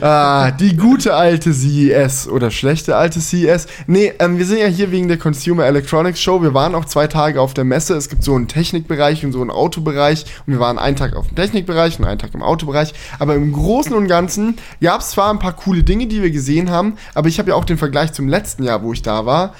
[0.02, 3.66] Ah, die gute alte CES oder schlechte alte CES.
[3.86, 6.42] Nee, ähm, wir sind ja hier wegen der Consumer Electronics Show.
[6.42, 7.94] Wir waren auch zwei Tage auf der Messe.
[7.94, 10.26] Es gibt so einen Technikbereich und so einen Autobereich.
[10.46, 12.92] Und wir waren einen Tag auf dem Technikbereich und einen Tag im Autobereich.
[13.18, 16.70] Aber im Großen und Ganzen gab es zwar ein paar coole Dinge, die wir gesehen
[16.70, 19.54] haben, aber ich habe ja auch den Vergleich zum letzten Jahr, wo ich da war.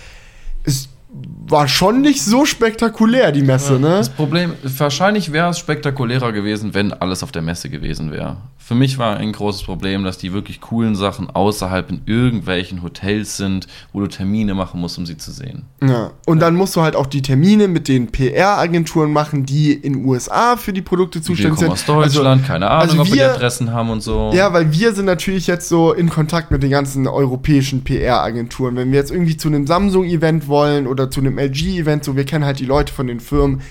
[0.64, 0.88] Es
[1.48, 3.96] war schon nicht so spektakulär, die Messe, ne?
[3.98, 8.36] Das Problem, wahrscheinlich wäre es spektakulärer gewesen, wenn alles auf der Messe gewesen wäre.
[8.58, 13.36] Für mich war ein großes Problem, dass die wirklich coolen Sachen außerhalb in irgendwelchen Hotels
[13.36, 15.64] sind, wo du Termine machen musst, um sie zu sehen.
[15.86, 20.06] Ja, und dann musst du halt auch die Termine mit den PR-Agenturen machen, die in
[20.06, 21.68] USA für die Produkte Wir zuständig sind.
[21.70, 24.30] aus Deutschland, keine Ahnung, also ob wir die wir- Adressen haben und so.
[24.34, 28.76] Ja, weil wir sind natürlich jetzt so in Kontakt mit den ganzen europäischen PR-Agenturen.
[28.76, 32.44] Wenn wir jetzt irgendwie zu einem Samsung-Event wollen oder zu einem LG-Event, so wir kennen
[32.44, 33.62] halt die Leute von den Firmen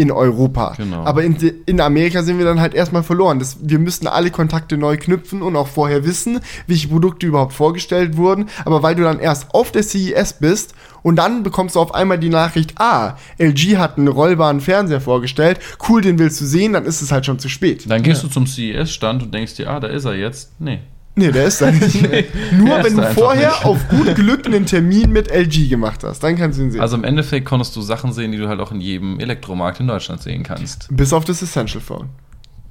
[0.00, 0.74] in Europa.
[0.76, 1.04] Genau.
[1.04, 1.36] Aber in,
[1.66, 3.38] in Amerika sind wir dann halt erstmal verloren.
[3.38, 8.16] Das, wir müssten alle Kontakte neu knüpfen und auch vorher wissen, welche Produkte überhaupt vorgestellt
[8.16, 8.48] wurden.
[8.64, 12.18] Aber weil du dann erst auf der CES bist und dann bekommst du auf einmal
[12.18, 16.86] die Nachricht, ah, LG hat einen rollbaren Fernseher vorgestellt, cool, den willst du sehen, dann
[16.86, 17.90] ist es halt schon zu spät.
[17.90, 20.52] Dann gehst du zum CES-Stand und denkst dir, ah, da ist er jetzt.
[20.58, 20.80] Nee.
[21.20, 22.02] Nee, der ist da nicht.
[22.52, 23.64] Nur Der wenn du vorher nicht.
[23.66, 26.80] auf gut Glück einen Termin mit LG gemacht hast, dann kannst du ihn sehen.
[26.80, 29.86] Also im Endeffekt konntest du Sachen sehen, die du halt auch in jedem Elektromarkt in
[29.86, 30.88] Deutschland sehen kannst.
[30.90, 32.08] Bis auf das Essential Phone.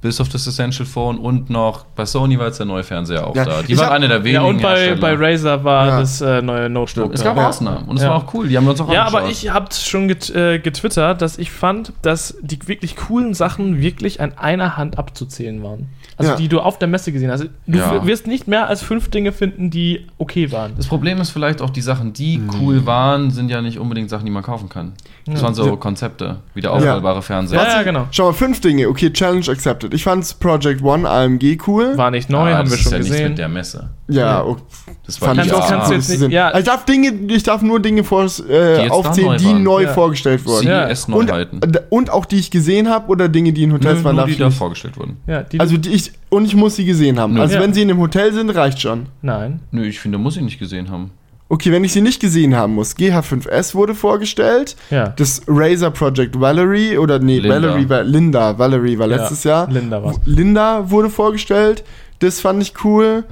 [0.02, 3.36] Bis auf das Essential Phone und noch bei Sony war jetzt der neue Fernseher auch
[3.36, 3.62] Ja, da.
[3.64, 6.00] Die waren hab- eine der wenigen ja, und bei, bei Razer war Ja.
[6.00, 7.14] das äh, neue Notebook.
[7.14, 7.50] Es gab Ja.
[7.50, 8.12] Ausnahmen und es Ja.
[8.12, 8.48] war auch cool.
[8.48, 9.22] Die haben wir uns auch Ja, angeschaut.
[9.24, 13.82] aber ich hab's schon get, äh, getwittert, dass ich fand, dass die wirklich coolen Sachen
[13.82, 15.90] wirklich an einer Hand abzuzählen waren.
[16.16, 16.38] Also Ja.
[16.38, 17.48] die du auf der Messe gesehen hast.
[17.68, 20.72] Du wirst nicht mehr als fünf Dinge finden, die okay waren.
[20.78, 24.24] Das Problem ist vielleicht auch, die Sachen, die cool waren, sind ja nicht unbedingt Sachen,
[24.26, 24.94] die man kaufen kann.
[25.30, 25.46] Das Ja.
[25.46, 25.76] waren so Ja.
[25.76, 27.62] Konzepte, wie der aufladbare Fernseher.
[27.62, 28.08] Ja, ja, genau.
[28.12, 28.88] Schau mal, fünf Dinge.
[28.90, 29.94] Okay, Challenge accepted.
[29.94, 31.98] Ich fand's Project One AMG cool.
[31.98, 33.30] War nicht neu, Ah, haben das wir ist schon ja nichts gesehen.
[33.30, 33.90] mit der Messe.
[34.08, 34.62] ja, okay.
[35.06, 36.58] Das war fand die ich Kannst- auch kannst du jetzt nicht- ja.
[36.58, 39.94] Ich darf Dinge, ich darf nur Dinge vor, äh, jetzt aufzählen, neu die neu Ja.
[39.94, 40.68] vorgestellt wurden.
[40.68, 40.88] Ja.
[40.88, 41.60] CES-Neuheiten.
[41.64, 44.16] Und, und auch die ich gesehen habe oder Dinge, die in Hotels Nur, waren.
[44.18, 45.18] nur die da vorgestellt wurden.
[45.28, 47.34] Ja, die, Also die ich und ich muss sie gesehen haben.
[47.34, 47.42] Nö.
[47.42, 47.62] Also Ja.
[47.62, 49.08] wenn sie in einem Hotel sind, reicht schon.
[49.22, 49.60] nein.
[49.72, 51.12] Nö, ich finde, muss ich nicht gesehen haben.
[51.52, 52.96] Okay, wenn ich sie nicht gesehen haben muss.
[52.96, 54.76] GH5S wurde vorgestellt.
[54.92, 55.10] Ja.
[55.10, 57.56] Das Razer Project Valerie oder nee, Linda.
[57.56, 59.68] Valerie war Linda, Valerie war Ja, letztes Jahr.
[59.70, 60.20] Linda war's.
[60.26, 61.84] Linda wurde vorgestellt.
[62.20, 63.24] Das fand ich cool.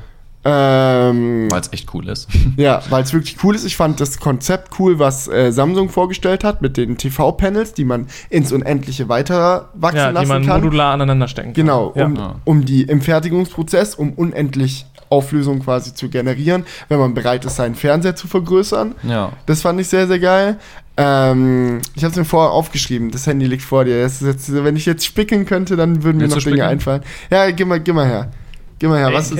[0.49, 2.27] Ähm, Weil es echt cool ist.
[2.57, 3.65] ja, weil es wirklich cool ist.
[3.65, 8.07] Ich fand das Konzept cool, was äh, Samsung vorgestellt hat mit den TV-Panels, die man
[8.29, 10.61] ins Unendliche weiter wachsen Ja, die lassen man kann.
[10.63, 11.53] modular aneinander stecken kann.
[11.65, 12.05] Genau, Ja.
[12.05, 12.35] um, Ja.
[12.45, 17.75] um die im Fertigungsprozess, um unendlich Auflösung quasi zu generieren, wenn man bereit ist, seinen
[17.75, 18.95] Fernseher zu vergrößern.
[19.03, 19.31] Ja.
[19.45, 20.57] Das fand ich sehr, sehr geil.
[20.97, 23.11] Ähm, ich habe es mir vorher aufgeschrieben.
[23.11, 23.99] Das Handy liegt vor dir.
[24.01, 24.21] Jetzt,
[24.53, 26.71] wenn ich jetzt spicken könnte, dann würden mir Willst noch du Dinge spicken?
[26.71, 27.01] einfallen.
[27.29, 28.31] Ja, gib mal, gib mal her.
[28.79, 29.13] Gib mal her.
[29.13, 29.37] Was ist?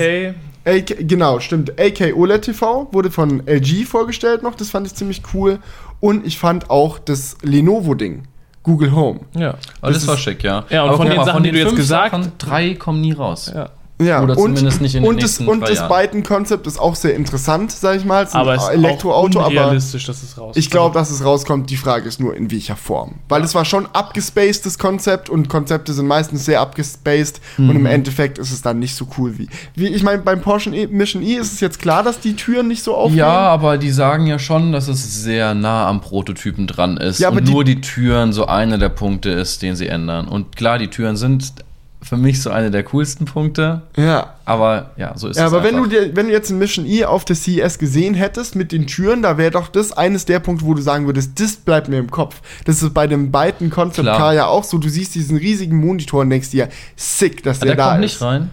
[0.68, 1.72] AK, genau, stimmt.
[1.80, 4.54] AK OLED TV wurde von LG vorgestellt noch.
[4.54, 5.58] Das fand ich ziemlich cool.
[6.00, 8.24] Und ich fand auch das Lenovo-Ding.
[8.64, 9.20] Google Home.
[9.34, 9.54] ja.
[9.80, 10.64] Das, Das war ist- schick, ja.
[10.68, 13.00] Ja, und Aber von den mal, Sachen, die du jetzt fünf gesagt- Sachen, drei kommen
[13.00, 13.50] nie raus.
[13.54, 13.70] ja.
[14.00, 15.88] Ja, Oder und, zumindest nicht in den und das, nächsten und drei das.
[15.88, 18.22] Biden-Konzept ist auch sehr interessant, sag ich mal.
[18.22, 20.56] Es ist Aber ein es ist Elektroauto, auch aber unrealistisch, dass es rauskommt.
[20.56, 21.68] ich glaube, dass es rauskommt.
[21.70, 23.16] Die Frage ist nur, in welcher Form.
[23.28, 27.76] Weil es war schon abgespaced, das Konzept, und Konzepte sind meistens sehr abgespaced und Mhm.
[27.76, 29.48] im Endeffekt ist es dann nicht so cool wie.
[29.74, 32.68] wie ich meine, beim Porsche e Mission E ist es jetzt klar, dass die Türen
[32.68, 33.18] nicht so aufgehen.
[33.18, 37.18] Ja, aber die sagen ja schon, dass es sehr nah am Prototypen dran ist.
[37.18, 40.28] Ja, aber und die- nur die Türen so einer der Punkte ist, den sie ändern.
[40.28, 41.52] Und klar, die Türen sind
[42.00, 43.82] für mich so eine der coolsten Punkte.
[43.96, 44.34] Ja.
[44.44, 45.52] Aber ja, so ist Ja, es.
[45.52, 48.54] aber wenn du, dir, wenn du jetzt ein Mission E auf der CES gesehen hättest
[48.56, 51.56] mit den Türen, da wäre doch das eines der Punkte, wo du sagen würdest, das
[51.56, 52.40] bleibt mir im Kopf.
[52.64, 54.06] Das ist bei dem beiden Concept.
[54.06, 54.78] Car ja auch so.
[54.78, 58.12] Du siehst diesen riesigen Monitor und denkst dir, sick, dass der, der da kommt ist.
[58.12, 58.50] nicht rein.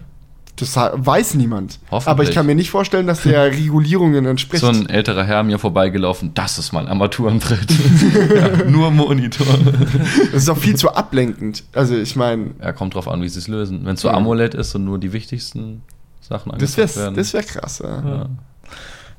[0.56, 1.78] Das weiß niemand.
[1.90, 2.08] Hoffentlich.
[2.10, 4.62] Aber ich kann mir nicht vorstellen, dass der Regulierungen entspricht.
[4.62, 7.70] So ein älterer Herr mir vorbeigelaufen, das ist mein Armaturentritt.
[8.34, 9.46] ja, nur Monitor.
[10.32, 11.64] das ist auch viel zu ablenkend.
[11.74, 13.84] Also ich meine, Ja, kommt drauf an, wie sie es lösen.
[13.84, 14.14] Wenn es so Ja.
[14.14, 15.82] AMOLED ist und nur die wichtigsten
[16.22, 17.16] Sachen das angezeigt wäre werden.
[17.16, 17.78] das wär krass.
[17.84, 17.88] Ja.
[18.08, 18.26] ja.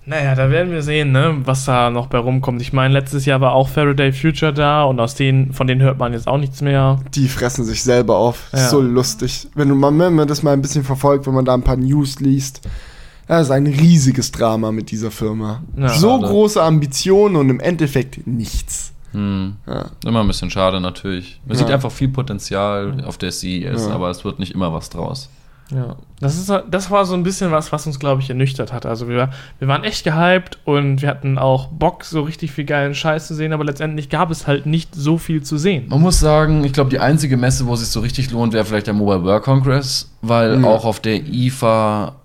[0.09, 2.61] Naja, da werden wir sehen, ne, was da noch bei rumkommt.
[2.61, 5.99] Ich meine, letztes Jahr war auch Faraday Future da und aus denen, von denen hört
[5.99, 6.99] man jetzt auch nichts mehr.
[7.13, 8.47] Die fressen sich selber auf.
[8.53, 8.69] Ja.
[8.69, 9.49] So lustig.
[9.53, 11.75] Wenn, du mal, wenn man das mal ein bisschen verfolgt, wenn man da ein paar
[11.75, 12.61] News liest.
[13.27, 15.61] Das ist ein riesiges Drama mit dieser Firma.
[15.75, 16.27] Ja, so schade.
[16.27, 18.93] große Ambitionen und im Endeffekt nichts.
[19.11, 19.57] Hm.
[19.67, 19.87] Ja.
[20.05, 21.41] Immer ein bisschen schade natürlich.
[21.45, 21.63] Man Ja.
[21.65, 23.93] sieht einfach viel Potenzial auf der CES, Ja.
[23.93, 25.29] aber es wird nicht immer was draus.
[25.69, 28.85] Ja, das, ist, das war so ein bisschen was, was uns, glaube ich, ernüchtert hat.
[28.85, 32.95] Also wir, wir waren echt gehypt und wir hatten auch Bock, so richtig viel geilen
[32.95, 35.85] Scheiß zu sehen, aber letztendlich gab es halt nicht so viel zu sehen.
[35.89, 38.63] Man muss sagen, ich glaube, die einzige Messe, wo es sich so richtig lohnt, wäre
[38.63, 40.65] vielleicht der Mobile World Congress, weil Mhm.
[40.65, 42.15] auch auf der IFA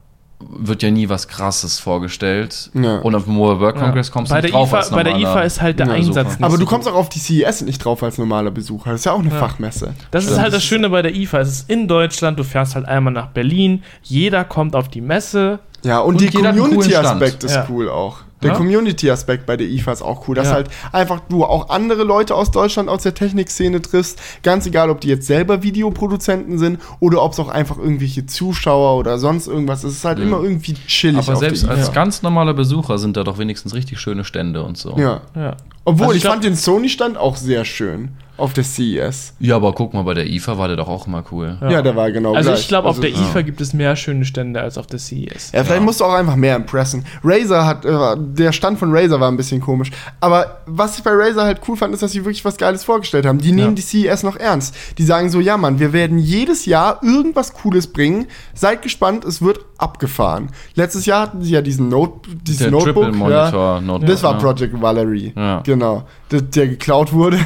[0.51, 2.71] wird ja nie was Krasses vorgestellt.
[2.75, 2.99] Ja.
[2.99, 4.13] Und auf dem Mobile World Congress Ja.
[4.13, 5.87] kommst bei du der nicht drauf IFA, als Bei der normaler IFA ist halt der
[5.87, 8.51] Ja, Einsatz nicht Aber so du kommst auch auf die CES nicht drauf als normaler
[8.51, 8.91] Besucher.
[8.93, 9.39] Das ist ja auch eine Ja.
[9.39, 9.95] Fachmesse.
[10.11, 10.43] Das ist Stimmt.
[10.43, 11.41] halt das Schöne bei der IFA.
[11.41, 15.61] Es ist in Deutschland, du fährst halt einmal nach Berlin, jeder kommt auf die Messe.
[15.85, 17.67] Ja, und, Und coolen Community-Aspekt ist Ja.
[17.69, 18.19] cool auch.
[18.43, 18.57] Der Ja.
[18.57, 20.55] Community-Aspekt bei der IFA ist auch cool, dass Ja.
[20.55, 24.21] halt einfach du auch andere Leute aus Deutschland, aus der Technikszene triffst.
[24.43, 28.97] Ganz egal, ob die jetzt selber Videoproduzenten sind oder ob es auch einfach irgendwelche Zuschauer
[28.99, 29.93] oder sonst irgendwas ist.
[29.93, 30.25] Es ist halt Mhm.
[30.25, 34.01] immer irgendwie chillig Aber auf selbst als ganz normaler Besucher sind da doch wenigstens richtig
[34.01, 34.97] schöne Stände und so.
[34.97, 35.21] Ja.
[35.35, 35.57] Ja.
[35.85, 38.11] Obwohl, Also ich ich, fand den Sony-Stand auch sehr schön
[38.43, 39.35] auf der CES.
[39.39, 41.57] Ja, aber guck mal, bei der IFA war der doch auch immer cool.
[41.63, 42.61] Ja, der war genau Also gleich.
[42.61, 43.19] ich glaube, auf Also, der ja.
[43.19, 45.53] IFA gibt es mehr schöne Stände als auf der CES.
[45.53, 45.81] Ja, vielleicht Ja.
[45.81, 47.05] musst du auch einfach mehr impressen.
[47.25, 49.91] Razer hat, äh, der Stand von Razer war ein bisschen komisch.
[50.21, 53.25] Aber was ich bei Razer halt cool fand, ist, dass sie wirklich was Geiles vorgestellt
[53.27, 53.39] haben.
[53.39, 53.75] Die nehmen Ja.
[53.75, 54.75] die CES noch ernst.
[54.99, 58.27] Die sagen so, ja Mann, wir werden jedes Jahr irgendwas Cooles bringen.
[58.55, 60.49] Seid gespannt, es wird abgefahren.
[60.75, 63.05] Letztes Jahr hatten sie ja diesen, Note, diesen Der Notebook.
[63.05, 63.81] Triple Monitor ja.
[63.81, 64.09] Notebook.
[64.09, 64.39] Das war.
[64.39, 65.33] Project Valerie.
[65.37, 65.61] Ja.
[65.61, 66.05] Genau.
[66.31, 67.39] Der, der geklaut wurde.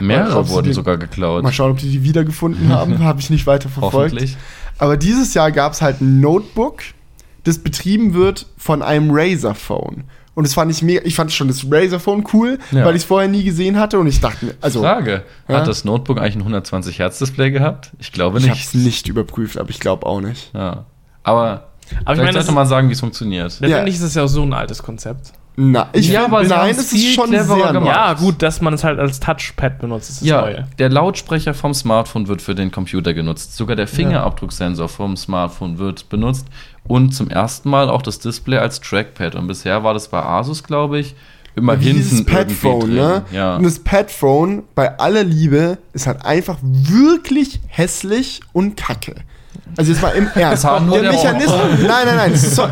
[0.00, 1.42] Mehrere wurden den- sogar geklaut.
[1.42, 2.98] Mal schauen, ob die die wiedergefunden haben.
[3.04, 4.12] Habe ich nicht weiter verfolgt.
[4.12, 4.36] Hoffentlich.
[4.78, 6.80] Aber dieses Jahr gab es halt ein Notebook,
[7.44, 10.04] das betrieben wird von einem Razer Phone.
[10.34, 12.86] Und das fand ich mega, ich fand schon das Razer Phone cool, Ja.
[12.86, 15.56] weil ich es vorher nie gesehen hatte und ich dachte mir, also Frage: Ja?
[15.58, 17.90] Hat das Notebook eigentlich ein 120 Hertz Display gehabt?
[17.98, 18.66] Ich glaube ich habe nicht.
[18.68, 20.50] es nicht überprüft, aber ich glaube auch nicht.
[20.54, 20.86] Ja.
[21.22, 21.68] Aber,
[22.04, 23.58] Aber ich meine, das sollte man sagen, wie es funktioniert.
[23.60, 25.32] letztendlich ist es ja auch so ein altes Konzept.
[25.54, 27.84] Na, ich Ja, find- aber nein, es ist schon cleverer sehr gemacht.
[27.84, 27.90] neu.
[27.90, 30.66] Ja, gut, dass man es halt als Touchpad benutzt, ist das Ja, Neue.
[30.78, 33.54] der Lautsprecher vom Smartphone wird für den Computer genutzt.
[33.54, 36.46] Sogar der Fingerabdrucksensor vom Smartphone wird benutzt.
[36.84, 39.34] Und zum ersten Mal auch das Display als Trackpad.
[39.34, 41.14] Und bisher war das bei Asus, glaube ich,
[41.54, 43.22] immer Wie hinten dieses Padphone, ne?
[43.30, 43.56] Ja.
[43.56, 49.16] Und das Padphone, bei aller Liebe, ist halt einfach wirklich hässlich und kacke.
[49.74, 50.64] Also jetzt mal im Ernst.
[50.86, 51.56] nur der Mechanismus.
[51.80, 52.36] Nein, nein, nein.
[52.36, 52.64] So,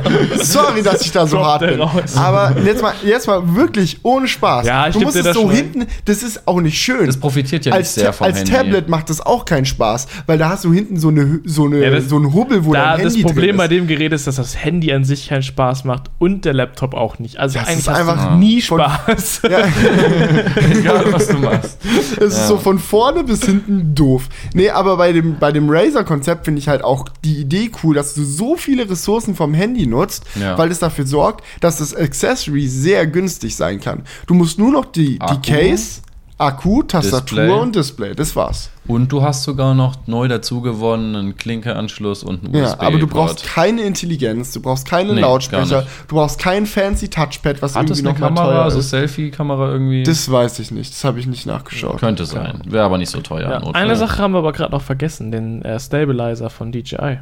[0.43, 1.81] sorry, dass ich da so hart der bin.
[2.15, 4.67] Aber jetzt mal, jetzt mal wirklich ohne Spaß.
[4.67, 7.07] Ja, du musst dir es das so hinten, das ist auch nicht schön.
[7.07, 8.53] Das profitiert ja nicht als, sehr Ta- vom als Handy.
[8.53, 11.83] Tablet macht das auch keinen Spaß, weil da hast du hinten so eine so eine
[11.83, 13.71] Ja, das- so einen Hubbel, wo Da, dein das Handy Problem drin bei ist.
[13.71, 17.19] dem Gerät ist, dass das Handy an sich keinen Spaß macht und der Laptop auch
[17.19, 17.39] nicht.
[17.39, 19.41] Also Das eigentlich ist einfach nie von- Spaß.
[19.51, 19.59] Ja,
[20.71, 21.79] Egal, was du machst.
[22.19, 22.47] es ist Ja.
[22.47, 24.25] so von vorne bis hinten doof.
[24.55, 28.15] Nee, aber bei dem, bei dem Razer-Konzept finde ich halt auch die Idee cool, dass
[28.15, 30.57] du so viele Ressourcen vom Handy nutzt, Ja.
[30.57, 34.05] weil es dafür sorgt, dass das Accessory sehr günstig sein kann.
[34.27, 36.01] Du musst nur noch die, die Akku, Case,
[36.41, 37.51] Akku, Tastatur Display.
[37.51, 38.15] und Display.
[38.15, 38.71] Das war's.
[38.87, 42.83] Und du hast sogar noch neu dazugewonnenen Klinkeranschluss und einen Ja, USB.
[42.83, 47.61] aber du brauchst keine Intelligenz, du brauchst keinen Nee, Lautsprecher, du brauchst kein fancy Touchpad,
[47.63, 48.91] was Hat irgendwie eine noch mal Kamera, teuer so ist.
[48.91, 50.03] Selfie-Kamera irgendwie?
[50.03, 51.99] Das weiß ich nicht, das habe ich nicht nachgeschaut.
[52.01, 52.63] könnte sein.
[52.67, 53.51] Wäre aber nicht so teuer.
[53.51, 57.19] Ja, eine Sache haben wir aber gerade noch vergessen, den äh, Stabilizer von DJI.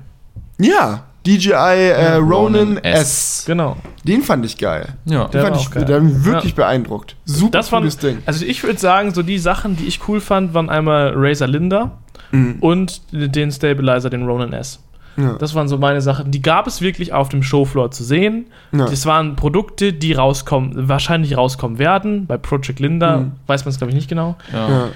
[0.60, 3.44] Ja, DJI äh, Ronin S.
[3.46, 3.76] Genau.
[4.04, 4.94] Den fand ich geil.
[5.04, 5.24] Ja.
[5.24, 5.84] Den Der fand war ich, auch geil.
[5.84, 6.56] der hat mich wirklich Ja.
[6.56, 7.16] beeindruckt.
[7.26, 8.18] Super Das cooles Ding.
[8.26, 11.92] also ich würde sagen, so die Sachen, die ich cool fand, waren einmal Razer Linda
[12.32, 12.56] Mhm.
[12.60, 14.82] und den Stabilizer, den Ronin S.
[15.16, 15.32] Ja.
[15.32, 16.30] Das waren so meine Sachen.
[16.30, 18.46] Die gab es wirklich auf dem Showfloor zu sehen.
[18.70, 18.86] Ja.
[18.86, 22.26] Das waren Produkte, die rauskommen, wahrscheinlich rauskommen werden.
[22.26, 23.32] Bei Project Linda Mhm.
[23.48, 24.36] weiß man es, glaube ich, nicht genau.
[24.52, 24.68] Ja.
[24.68, 24.88] Ja.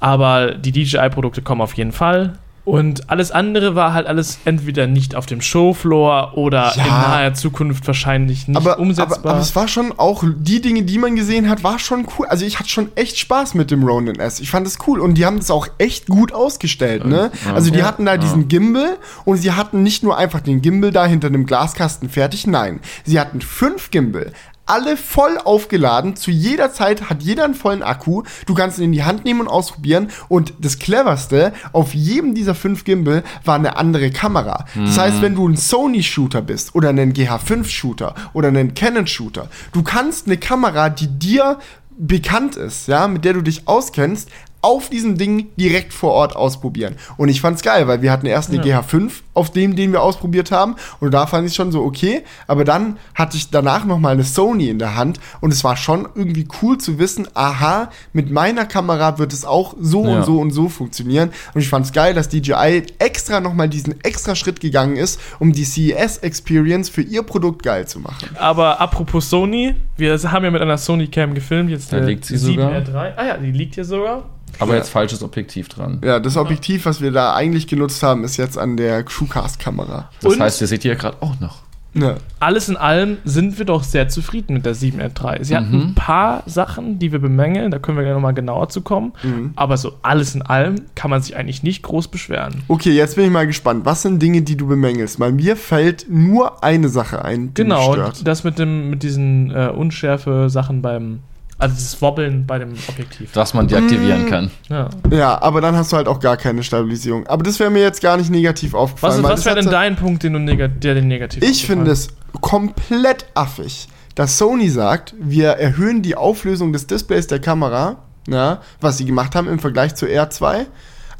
[0.00, 2.32] Aber die DJI-Produkte kommen auf jeden Fall.
[2.68, 6.82] Und alles andere war halt alles entweder nicht auf dem Showfloor oder Ja.
[6.84, 9.18] in naher Zukunft wahrscheinlich nicht aber, umsetzbar.
[9.20, 12.26] Aber, aber es war schon auch, die Dinge, die man gesehen hat, war schon cool.
[12.26, 14.40] Also ich hatte schon echt Spaß mit dem Ronin S.
[14.40, 15.00] Ich fand es cool.
[15.00, 17.30] Und die haben das auch echt gut ausgestellt, ne?
[17.54, 17.86] Also die Ja.
[17.86, 21.46] hatten da diesen Gimbal und sie hatten nicht nur einfach den Gimbal da hinter einem
[21.46, 22.80] Glaskasten fertig, nein.
[23.04, 24.32] Sie hatten fünf Gimbal.
[24.68, 28.22] Alle voll aufgeladen, zu jeder Zeit hat jeder einen vollen Akku.
[28.46, 30.10] Du kannst ihn in die Hand nehmen und ausprobieren.
[30.28, 34.66] Und das Cleverste, auf jedem dieser fünf Gimbal war eine andere Kamera.
[34.76, 40.26] Das heißt, wenn du ein Sony-Shooter bist oder einen GH5-Shooter oder einen Canon-Shooter, du kannst
[40.26, 41.58] eine Kamera, die dir
[41.98, 44.28] bekannt ist, ja, mit der du dich auskennst,
[44.60, 46.96] auf diesem Ding direkt vor Ort ausprobieren.
[47.16, 50.50] Und ich fand's geil, weil wir hatten erst eine GH5 auf dem, den wir ausprobiert
[50.50, 50.74] haben.
[51.00, 52.22] Und da fand ich schon so okay.
[52.46, 55.18] Aber dann hatte ich danach noch mal eine Sony in der Hand.
[55.40, 59.74] Und es war schon irgendwie cool zu wissen, aha, mit meiner Kamera wird es auch
[59.80, 60.16] so Ja.
[60.18, 61.30] und so und so funktionieren.
[61.54, 65.52] Und ich fand's geil, dass DJI extra noch mal diesen extra Schritt gegangen ist, um
[65.52, 68.30] die CES-Experience für ihr Produkt geil zu machen.
[68.36, 72.36] Aber apropos Sony, wir haben ja mit einer Sony Cam gefilmt, jetzt Da liegt sie
[72.36, 72.72] sogar.
[72.72, 73.12] 7R3.
[73.16, 74.24] Ah ja, die liegt hier sogar.
[74.60, 74.78] Aber Ja.
[74.78, 76.00] jetzt falsches Objektiv dran.
[76.02, 80.10] Ja, das Objektiv, was wir da eigentlich genutzt haben, ist jetzt an der Crewcast-Kamera.
[80.22, 81.58] Das Und- heißt, ihr seht hier gerade auch noch.
[81.94, 82.16] Ja.
[82.38, 85.42] Alles in allem sind wir doch sehr zufrieden mit der 7R3.
[85.42, 88.82] Sie hat ein paar Sachen, die wir bemängeln, da können wir gleich nochmal genauer zu
[88.82, 89.12] kommen.
[89.56, 92.62] Aber so alles in allem kann man sich eigentlich nicht groß beschweren.
[92.68, 93.84] Okay, jetzt bin ich mal gespannt.
[93.86, 95.18] Was sind Dinge, die du bemängelst?
[95.18, 98.26] Weil mir fällt nur eine Sache ein, die Genau, mich stört.
[98.28, 101.20] das mit, dem, mit diesen äh, Unschärfe-Sachen beim,
[101.58, 103.32] also dieses Wobbeln bei dem Objektiv.
[103.32, 104.50] Dass man deaktivieren kann.
[104.68, 104.88] Ja.
[105.10, 107.26] Ja, aber dann hast du halt auch gar keine Stabilisierung.
[107.26, 109.22] Aber das wäre mir jetzt gar nicht negativ aufgefallen.
[109.24, 112.08] Was, was wäre denn dein Punkt, den du nega der den negativ Ich finde es
[112.40, 117.96] komplett affig, dass Sony sagt, wir erhöhen die Auflösung des Displays der Kamera,
[118.28, 120.66] ja, was sie gemacht haben im Vergleich zur R2.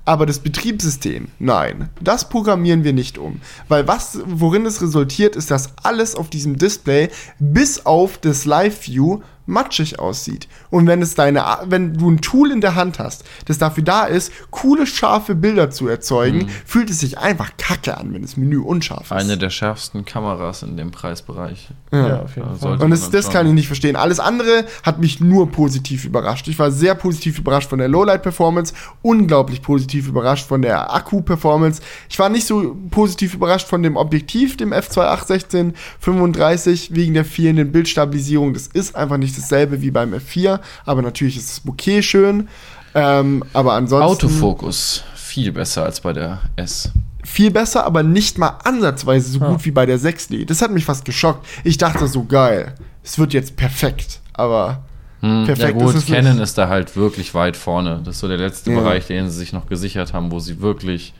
[0.05, 3.43] Aber das Betriebssystem, nein, das programmieren wir nicht um.
[3.69, 9.21] Weil was, worin es resultiert, ist, dass alles auf diesem Display bis auf das Live-View
[9.49, 10.49] matschig aussieht.
[10.71, 14.05] Und wenn es deine, wenn du ein Tool in der Hand hast, das dafür da
[14.05, 18.59] ist, coole, scharfe Bilder zu erzeugen, fühlt es sich einfach kacke an, wenn das Menü
[18.59, 19.13] unscharf ist.
[19.13, 21.69] Eine der schärfsten Kameras in dem Preisbereich.
[21.93, 22.83] Ja, auf jeden Ja, Fall.
[22.83, 23.97] Und das, das kann ich nicht verstehen.
[23.97, 26.49] Alles andere hat mich nur positiv überrascht.
[26.49, 31.81] Ich war sehr positiv überrascht von der Lowlight-Performance, unglaublich positiv überrascht von der Akku-Performance.
[32.09, 37.73] Ich war nicht so positiv überrascht von dem Objektiv, dem f2.8 1635, wegen der fehlenden
[37.73, 38.55] Bildstabilisierung.
[38.55, 42.49] Das ist einfach nicht dasselbe wie beim F4, aber natürlich ist das Bouquet schön.
[42.95, 45.05] Ähm, aber ansonsten Autofokus.
[45.15, 46.91] Viel besser als bei der S.
[47.23, 49.51] viel besser, aber nicht mal ansatzweise so Ja.
[49.51, 50.47] gut wie bei der 6D.
[50.47, 51.47] Das hat mich fast geschockt.
[51.65, 52.75] Ich dachte so, geil,
[53.05, 54.83] es wird jetzt perfekt, aber
[55.21, 56.43] Hm, Perfekt ja gut, ist es Canon nicht.
[56.45, 58.01] ist da halt wirklich weit vorne.
[58.05, 58.79] Das ist so der letzte Ja.
[58.81, 61.13] Bereich, den sie sich noch gesichert haben, wo sie wirklich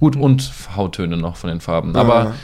[0.00, 1.94] gut und Hauttöne noch von den Farben.
[1.94, 2.34] Aber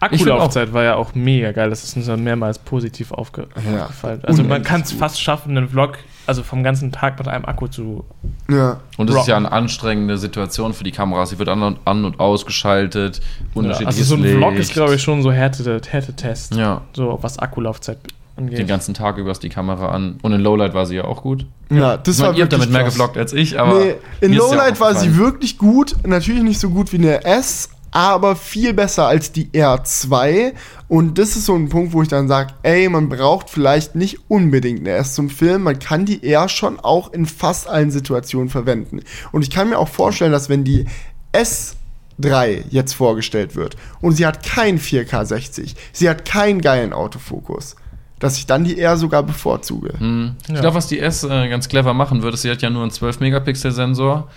[0.00, 1.70] Akkulaufzeit war ja auch mega geil.
[1.70, 3.82] Das ist uns ja mehrmals positiv aufge Ja.
[3.84, 4.20] aufgefallen.
[4.24, 7.66] Also man kann es fast schaffen, einen Vlog, also vom ganzen Tag mit einem Akku
[7.68, 8.04] zu.
[8.50, 8.80] ja.
[8.98, 9.30] und es ist Rocken.
[9.30, 11.30] ja eine anstrengende Situation für die Kameras.
[11.30, 14.72] Sie wird an und, an und ausgeschaltet, Ja, unterschiedliches also so ein Vlog ist, Licht.
[14.74, 16.54] glaube ich, schon so Härte, Härtetest.
[16.56, 17.98] Ja, So was Akkulaufzeit
[18.36, 18.58] angeht.
[18.58, 20.18] den ganzen Tag über ist die Kamera an.
[20.22, 21.46] Und in Lowlight war sie ja auch gut.
[21.70, 23.78] Ja, das Ich war meine, ihr habt damit mehr gevloggt als ich, aber.
[23.80, 25.96] Nee, in ist ja Lowlight auch war sie wirklich gut.
[26.06, 30.52] Natürlich nicht so gut wie eine S, aber viel besser als die R2.
[30.86, 34.18] Und das ist so ein Punkt, wo ich dann sage, ey, man braucht vielleicht nicht
[34.28, 35.64] unbedingt eine S zum Filmen.
[35.64, 39.00] Man kann die R schon auch in fast allen Situationen verwenden.
[39.32, 40.84] Und ich kann mir auch vorstellen, dass wenn die
[41.32, 47.76] S3 jetzt vorgestellt wird und sie hat kein 4K 60, sie hat keinen geilen Autofokus,
[48.18, 49.94] dass ich dann die R sogar bevorzuge.
[49.98, 50.36] Hm.
[50.42, 50.60] Ich Ja.
[50.60, 52.90] glaube, was die S äh, ganz clever machen würde, ist, sie hat ja nur einen
[52.92, 54.28] 12-Megapixel-Sensor.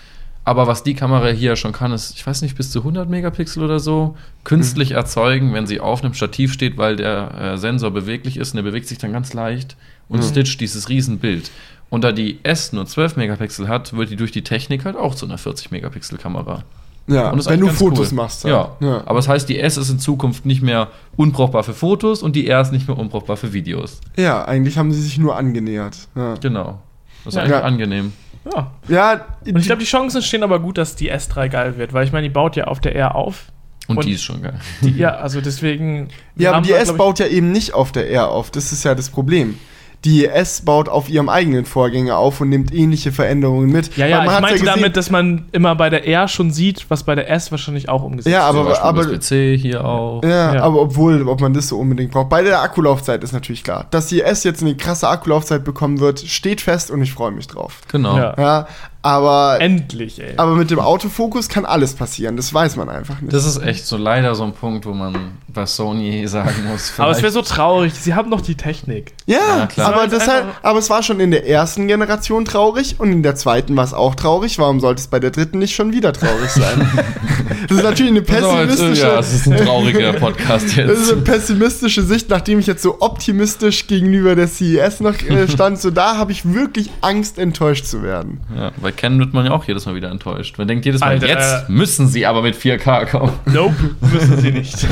[0.50, 3.64] Aber was die Kamera hier schon kann, ist, ich weiß nicht, bis zu 100 Megapixel
[3.64, 8.36] oder so, künstlich erzeugen, wenn sie auf einem Stativ steht, weil der äh, Sensor beweglich
[8.38, 9.78] ist und der bewegt sich dann ganz leicht
[10.08, 11.52] und stitcht dieses Riesenbild.
[11.92, 15.14] Und da die S nur 12 Megapixel hat, wird die durch die Technik halt auch
[15.14, 16.64] zu einer 40-Megapixel-Kamera.
[17.06, 18.16] Ja, Und das ist wenn du Fotos cool.
[18.16, 18.44] machst.
[18.44, 18.76] Ja.
[18.80, 19.02] ja.
[19.06, 22.48] Aber das heißt, die S ist in Zukunft nicht mehr unbrauchbar für Fotos und die
[22.48, 24.02] R ist nicht mehr unbrauchbar für Videos.
[24.18, 25.96] Ja, eigentlich haben sie sich nur angenähert.
[26.16, 26.80] Ja, Genau.
[27.26, 27.42] Das ist Ja.
[27.44, 27.62] eigentlich Ja.
[27.62, 28.14] angenehm.
[28.54, 28.72] Ja.
[28.88, 32.06] ja Und ich glaube, die Chancen stehen aber gut, dass die S3 geil wird, weil
[32.06, 33.52] ich meine, die baut ja auf der R auf.
[33.88, 34.60] Und, Und- die ist schon geil.
[34.82, 36.10] Die, ja, also deswegen.
[36.36, 38.52] ja, aber die S baut ja eben nicht auf der R auf.
[38.52, 39.58] Das ist ja das Problem.
[40.06, 43.98] Die S baut auf ihrem eigenen Vorgänger auf und nimmt ähnliche Veränderungen mit.
[43.98, 46.86] Ja, ja, man ich meinte gesehen- damit, dass man immer bei der R schon sieht,
[46.90, 50.24] was bei der S wahrscheinlich auch umgesetzt Ja, Zum aber, Beispiel aber, USB-C hier auch.
[50.24, 50.64] ja, Ja.
[50.64, 52.30] aber obwohl, ob man das so unbedingt braucht.
[52.30, 53.88] Bei der Akkulaufzeit ist natürlich klar.
[53.92, 57.48] Dass die S jetzt eine krasse Akkulaufzeit bekommen wird, steht fest und ich freue mich
[57.48, 57.82] drauf.
[57.92, 58.16] Genau.
[58.16, 58.36] Ja.
[58.38, 58.68] Ja,
[59.02, 60.34] aber, Endlich, ey.
[60.36, 62.36] aber mit dem Autofokus kann alles passieren.
[62.36, 63.34] Das weiß man einfach nicht.
[63.34, 65.16] Das ist echt so leider so ein Punkt, wo man
[65.48, 66.94] bei Sony sagen muss.
[66.98, 67.94] aber es wäre so traurig.
[67.94, 69.14] Sie haben noch die Technik.
[69.26, 69.94] Ja, Ja, klar.
[69.94, 72.96] aber, Das das jetzt halt, einfach- aber es war schon in der ersten Generation traurig
[73.00, 74.60] und in der zweiten war es auch traurig.
[74.60, 76.92] Warum sollte es bei der dritten nicht schon wieder traurig sein?
[77.70, 81.12] das ist natürlich eine jetzt, pessimistische, ja, es ist ein trauriger Podcast das ist jetzt.
[81.14, 85.80] eine pessimistische Sicht, nachdem ich jetzt so optimistisch gegenüber der CES noch äh, stand.
[85.80, 88.42] So da habe ich wirklich Angst, enttäuscht zu werden.
[88.56, 90.58] Ja, bei Canon wird man ja auch jedes Mal wieder enttäuscht.
[90.58, 93.34] Man denkt jedes Mal, Alter, jetzt äh, müssen sie aber mit 4K kommen.
[93.46, 94.88] Nope, müssen sie nicht.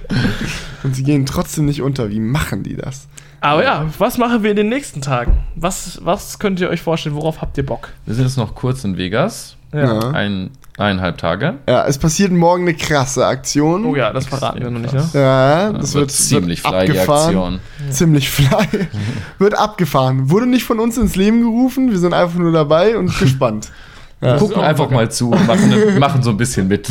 [0.84, 2.10] Und sie gehen trotzdem nicht unter.
[2.10, 3.08] Wie machen die das?
[3.40, 5.38] Aber ja, was machen wir in den nächsten Tagen?
[5.56, 7.16] Was, was könnt ihr euch vorstellen?
[7.16, 7.88] Worauf habt ihr Bock?
[8.04, 9.56] Wir sind jetzt noch kurz in Vegas.
[9.72, 10.10] Ja.
[10.10, 11.54] Ein, eineinhalb Tage.
[11.68, 13.84] Ja, es passiert morgen eine krasse Aktion.
[13.84, 15.08] Oh ja, das verraten wir noch nicht, ne?
[15.12, 17.36] Ja, Das, wird, wird, ziemlich wird fly, die abgefahren.
[17.36, 17.60] Aktion.
[17.90, 18.66] Ziemlich fly.
[19.38, 20.30] wird abgefahren.
[20.30, 21.90] Wurde nicht von uns ins Leben gerufen.
[21.90, 23.70] Wir sind einfach nur dabei und gespannt.
[24.26, 24.38] Wir Ja.
[24.38, 26.88] gucken einfach mal zu und machen, machen so ein bisschen mit.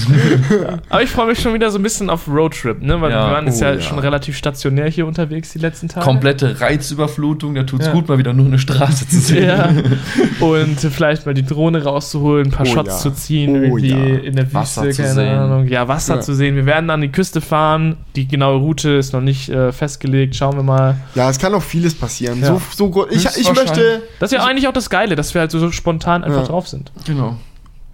[0.90, 3.00] Aber ich freue mich schon wieder so ein bisschen auf Roadtrip, ne?
[3.02, 3.28] Weil Ja.
[3.28, 3.82] wir waren jetzt Oh, ja, ja.
[3.82, 6.06] schon relativ stationär hier unterwegs die letzten Tage.
[6.06, 7.92] Komplette Reizüberflutung, da tut's Ja.
[7.92, 9.46] gut, mal wieder nur eine Straße zu sehen.
[9.48, 9.70] Ja.
[10.46, 12.98] Und vielleicht mal die Drohne rauszuholen, ein paar Oh Shots ja.
[12.98, 14.18] zu ziehen, Oh irgendwie ja.
[14.20, 15.38] in der Wasser Wüste, zu keine sehen.
[15.38, 15.68] Ahnung.
[15.68, 16.22] Ja, Wasser Ja.
[16.22, 16.56] zu sehen.
[16.56, 17.98] Wir werden an die Küste fahren.
[18.16, 20.36] Die genaue Route ist noch nicht äh, festgelegt.
[20.36, 20.96] Schauen wir mal.
[21.16, 22.40] ja, es kann auch vieles passieren.
[22.42, 22.48] Ja.
[22.76, 24.02] So, so ich, ich möchte.
[24.20, 26.48] Das ist ja eigentlich auch das Geile, dass wir halt so, so spontan einfach Ja.
[26.48, 26.92] drauf sind.
[27.06, 27.25] Genau.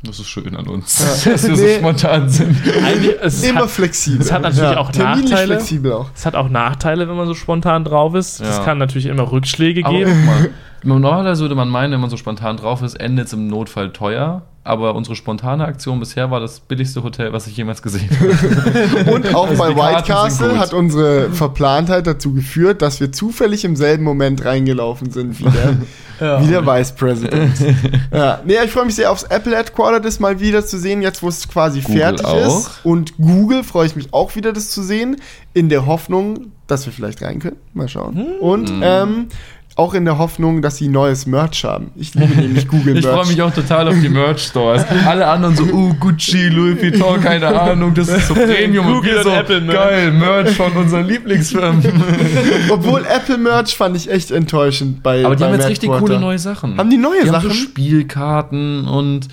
[0.03, 1.31] Das ist schön an uns, Ja.
[1.33, 1.77] dass wir so Nee.
[1.77, 2.57] spontan sind.
[3.21, 4.21] Es, Immer hat, flexibel.
[4.21, 5.55] es hat natürlich auch terminlich Nachteile.
[5.55, 6.09] flexibel auch.
[6.15, 8.39] es hat auch Nachteile, wenn man so spontan drauf ist.
[8.41, 8.63] Es Ja.
[8.63, 10.27] kann natürlich immer Rückschläge Aber geben.
[10.83, 14.41] normalerweise würde man meinen, wenn man so spontan drauf ist, endet es im Notfall teuer.
[14.63, 19.11] Aber unsere spontane Aktion bisher war das billigste Hotel, was ich jemals gesehen habe.
[19.11, 23.75] Und auch Also bei White Castle hat unsere Verplantheit dazu geführt, dass wir zufällig im
[23.75, 27.53] selben Moment reingelaufen sind wie der, wie der Vice President.
[28.13, 28.39] ja.
[28.45, 31.29] Nee, ich freue mich sehr aufs Apple Headquarter, das mal wieder zu sehen, jetzt wo
[31.29, 32.59] es quasi Google fertig auch.
[32.59, 32.81] ist.
[32.83, 35.17] Und Google freue ich mich auch wieder, das zu sehen,
[35.55, 37.57] in der Hoffnung, dass wir vielleicht rein können.
[37.73, 38.15] Mal schauen.
[38.15, 38.25] Hm.
[38.39, 39.27] Und ähm,
[39.81, 41.91] auch in der Hoffnung, dass sie neues Merch haben.
[41.95, 43.15] Ich liebe nämlich Google Ich Merch.
[43.15, 44.85] freue mich auch total auf die Merch-Stores.
[45.07, 48.85] Alle anderen so, uh, Gucci, Louis Vuitton, keine Ahnung, das ist so Premium.
[48.87, 49.75] und Google wir und so, Apple Merch.
[49.77, 51.83] geil, Merch von unseren Lieblingsfirmen.
[52.69, 56.05] Obwohl Apple Merch fand ich echt enttäuschend bei Aber die bei haben jetzt richtig Headquarter.
[56.13, 56.77] coole neue Sachen.
[56.77, 57.49] Haben die neue die Sachen?
[57.49, 59.27] Haben so Spielkarten und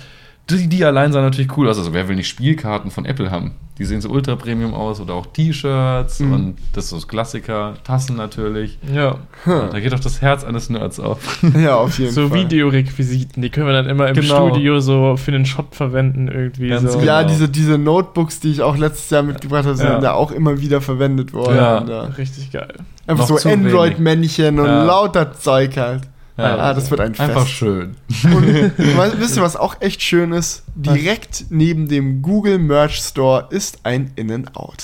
[0.49, 1.77] die, die allein sahen natürlich cool aus.
[1.77, 3.51] Also wer will nicht Spielkarten von Apple haben?
[3.77, 6.33] Die sehen so ultra Premium aus oder auch T-Shirts Mhm.
[6.33, 8.77] und das ist so das Klassiker, Tassen natürlich.
[8.93, 9.15] Ja.
[9.45, 11.41] Da geht doch das Herz eines Nerds auf.
[11.57, 12.39] ja, auf jeden So Fall.
[12.39, 14.49] Videorequisiten, die können wir dann immer im Genau.
[14.49, 16.67] Studio so für den Shot verwenden irgendwie.
[16.69, 16.99] Ganz so.
[16.99, 17.09] genau.
[17.11, 20.01] Ja, diese, diese Notebooks, die ich auch letztes Jahr mitgebracht habe, sind Ja.
[20.01, 21.55] ja auch immer wieder verwendet worden.
[21.55, 21.83] Ja.
[21.87, 22.01] Ja.
[22.17, 22.73] Richtig geil.
[23.07, 24.83] Einfach Noch so Android-Männchen und Ja.
[24.83, 26.01] lauter Zeug halt.
[26.39, 26.57] Ja.
[26.57, 27.29] Ah, das wird ein Fest.
[27.29, 27.95] Einfach schön.
[28.23, 28.45] Und
[29.19, 30.63] wisst ihr, was auch echt schön ist?
[30.75, 34.83] Direkt neben dem Google Merch Store ist ein In-N-Out.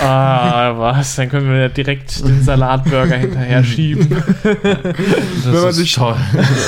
[0.00, 1.16] Ah, was?
[1.16, 4.08] Dann können wir ja direkt den Salatburger hinterher schieben.
[4.42, 6.16] Das Wenn man ist sich- toll.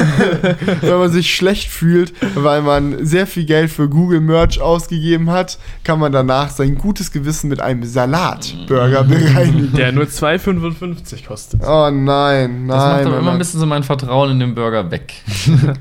[0.81, 5.59] Wenn man sich schlecht fühlt, weil man sehr viel Geld für Google Merch ausgegeben hat,
[5.85, 9.73] kann man danach sein gutes Gewissen mit einem Salatburger bereinigen.
[9.75, 11.61] Der nur 2,55 kostet.
[11.67, 12.69] Oh nein, nein.
[12.69, 15.15] Das macht aber immer ein bisschen so mein Vertrauen in den Burger weg.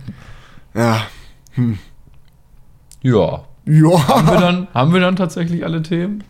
[0.74, 1.04] Ja.
[3.02, 3.46] Ja.
[3.68, 4.40] Haben wir Ja.
[4.42, 6.24] dann, haben wir dann tatsächlich alle Themen?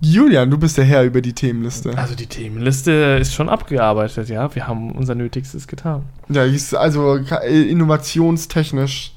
[0.00, 1.96] Julian, du bist der Herr über die Themenliste.
[1.96, 2.90] Also die Themenliste
[3.20, 4.54] ist schon abgearbeitet, ja.
[4.54, 6.02] Wir haben unser Nötigstes getan.
[6.28, 6.42] Ja,
[6.78, 9.12] also äh, innovationstechnisch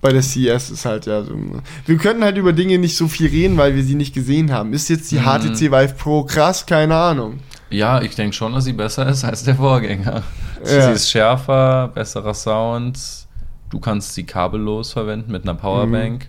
[0.00, 1.36] bei der CES ist halt ja so.
[1.84, 4.72] Wir können halt über Dinge nicht so viel reden, weil wir sie nicht gesehen haben.
[4.72, 5.24] Ist jetzt die Mhm.
[5.24, 6.64] HTC Vive Pro krass?
[6.64, 7.40] Keine Ahnung.
[7.68, 10.22] Ja, ich denke schon, dass sie besser ist als der Vorgänger.
[10.64, 10.86] Ja.
[10.86, 12.98] Sie ist schärfer, besserer Sound.
[13.70, 16.28] Du kannst sie kabellos verwenden mit einer Powerbank.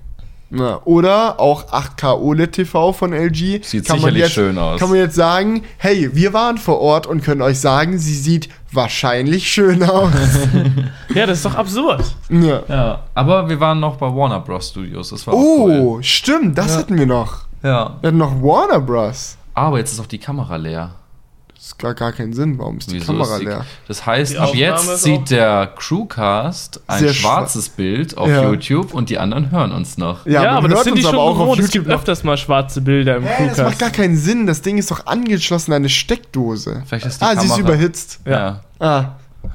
[0.53, 3.63] Na, oder auch 8K OLED TV von LG.
[3.63, 4.82] Sieht kann man sicherlich jetzt, schön aus.
[4.82, 8.49] Kann man jetzt sagen, hey, wir waren vor Ort und können euch sagen, sie sieht
[8.73, 10.11] wahrscheinlich schön aus.
[11.15, 12.03] Ja, das ist doch absurd.
[12.29, 12.61] ja.
[12.69, 14.69] Ja, aber wir waren noch bei Warner Bros.
[14.69, 15.09] Studios.
[15.09, 15.79] Das war auch cool.
[15.82, 16.77] Oh, stimmt, das Ja.
[16.79, 17.39] hatten wir noch.
[17.63, 17.97] Ja.
[18.01, 19.38] Wir hatten noch Warner Bros.
[19.53, 20.91] Aber jetzt ist auch die Kamera leer.
[21.62, 22.57] Das ist gar, gar keinen Sinn.
[22.57, 23.66] Warum ist die Wieso Kamera ist die- leer?
[23.88, 28.43] Das heißt, Die ab Aufnahme jetzt sieht der Crewcast ein Sehr schwarzes Bild auf Ja.
[28.49, 30.26] YouTube und die anderen hören uns noch.
[30.26, 31.59] Ja, man aber das sind die uns schon aber auch auf gewohnt.
[31.59, 31.95] Es YouTube gibt noch.
[31.97, 33.93] öfters mal schwarze Bilder im Hä, das macht gar Crewcast.
[33.95, 34.47] keinen Sinn.
[34.47, 36.82] Das Ding ist doch angeschlossen an eine Steckdose.
[36.88, 38.20] Vielleicht ist die ah, sie ist Kamera- überhitzt.
[38.26, 38.62] Ja.
[38.80, 39.05] Ah,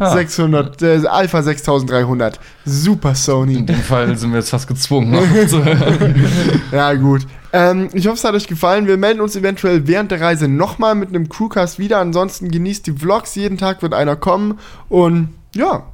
[0.01, 0.11] Ah.
[0.15, 2.41] 600, äh, Alpha 6300.
[2.65, 3.67] Super In Sony.
[3.67, 6.25] dem Fall sind wir jetzt fast gezwungen, noch zu hören.
[6.73, 7.25] Ja, gut.
[7.57, 8.87] Ähm, ich hoffe, es hat euch gefallen.
[8.87, 11.99] Wir melden uns eventuell während der Reise nochmal mit einem Crewcast wieder.
[11.99, 13.35] Ansonsten genießt die Vlogs.
[13.35, 14.59] Jeden Tag wird einer kommen.
[14.91, 15.87] Und ja,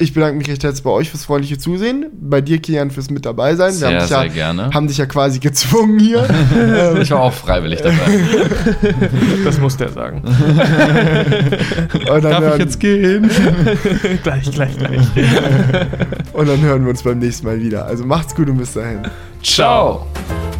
[0.00, 2.06] ich bedanke mich recht herzlich bei euch fürs freundliche Zusehen.
[2.18, 3.72] Bei dir, Kian, fürs mit dabei sein.
[3.72, 4.70] Sehr, dich sehr ja, gerne.
[4.72, 6.26] haben dich ja quasi gezwungen hier.
[7.00, 7.96] Ich war auch freiwillig dabei.
[9.44, 10.22] Das muss der sagen.
[10.24, 10.36] Und
[12.06, 13.30] dann, Darf ich jetzt gehen?
[14.22, 15.00] gleich, gleich, gleich.
[16.32, 17.86] und dann hören wir uns beim nächsten Mal wieder.
[17.86, 19.02] Also macht's gut und bis dahin.
[19.42, 20.06] Ciao.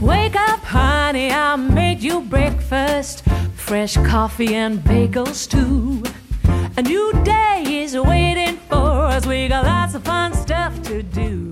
[0.00, 3.22] Wake up, honey, I made you breakfast.
[3.56, 6.02] Fresh coffee and bagels too.
[6.76, 8.89] A new day is waiting for
[9.20, 11.49] Cause we got lots of fun stuff to do.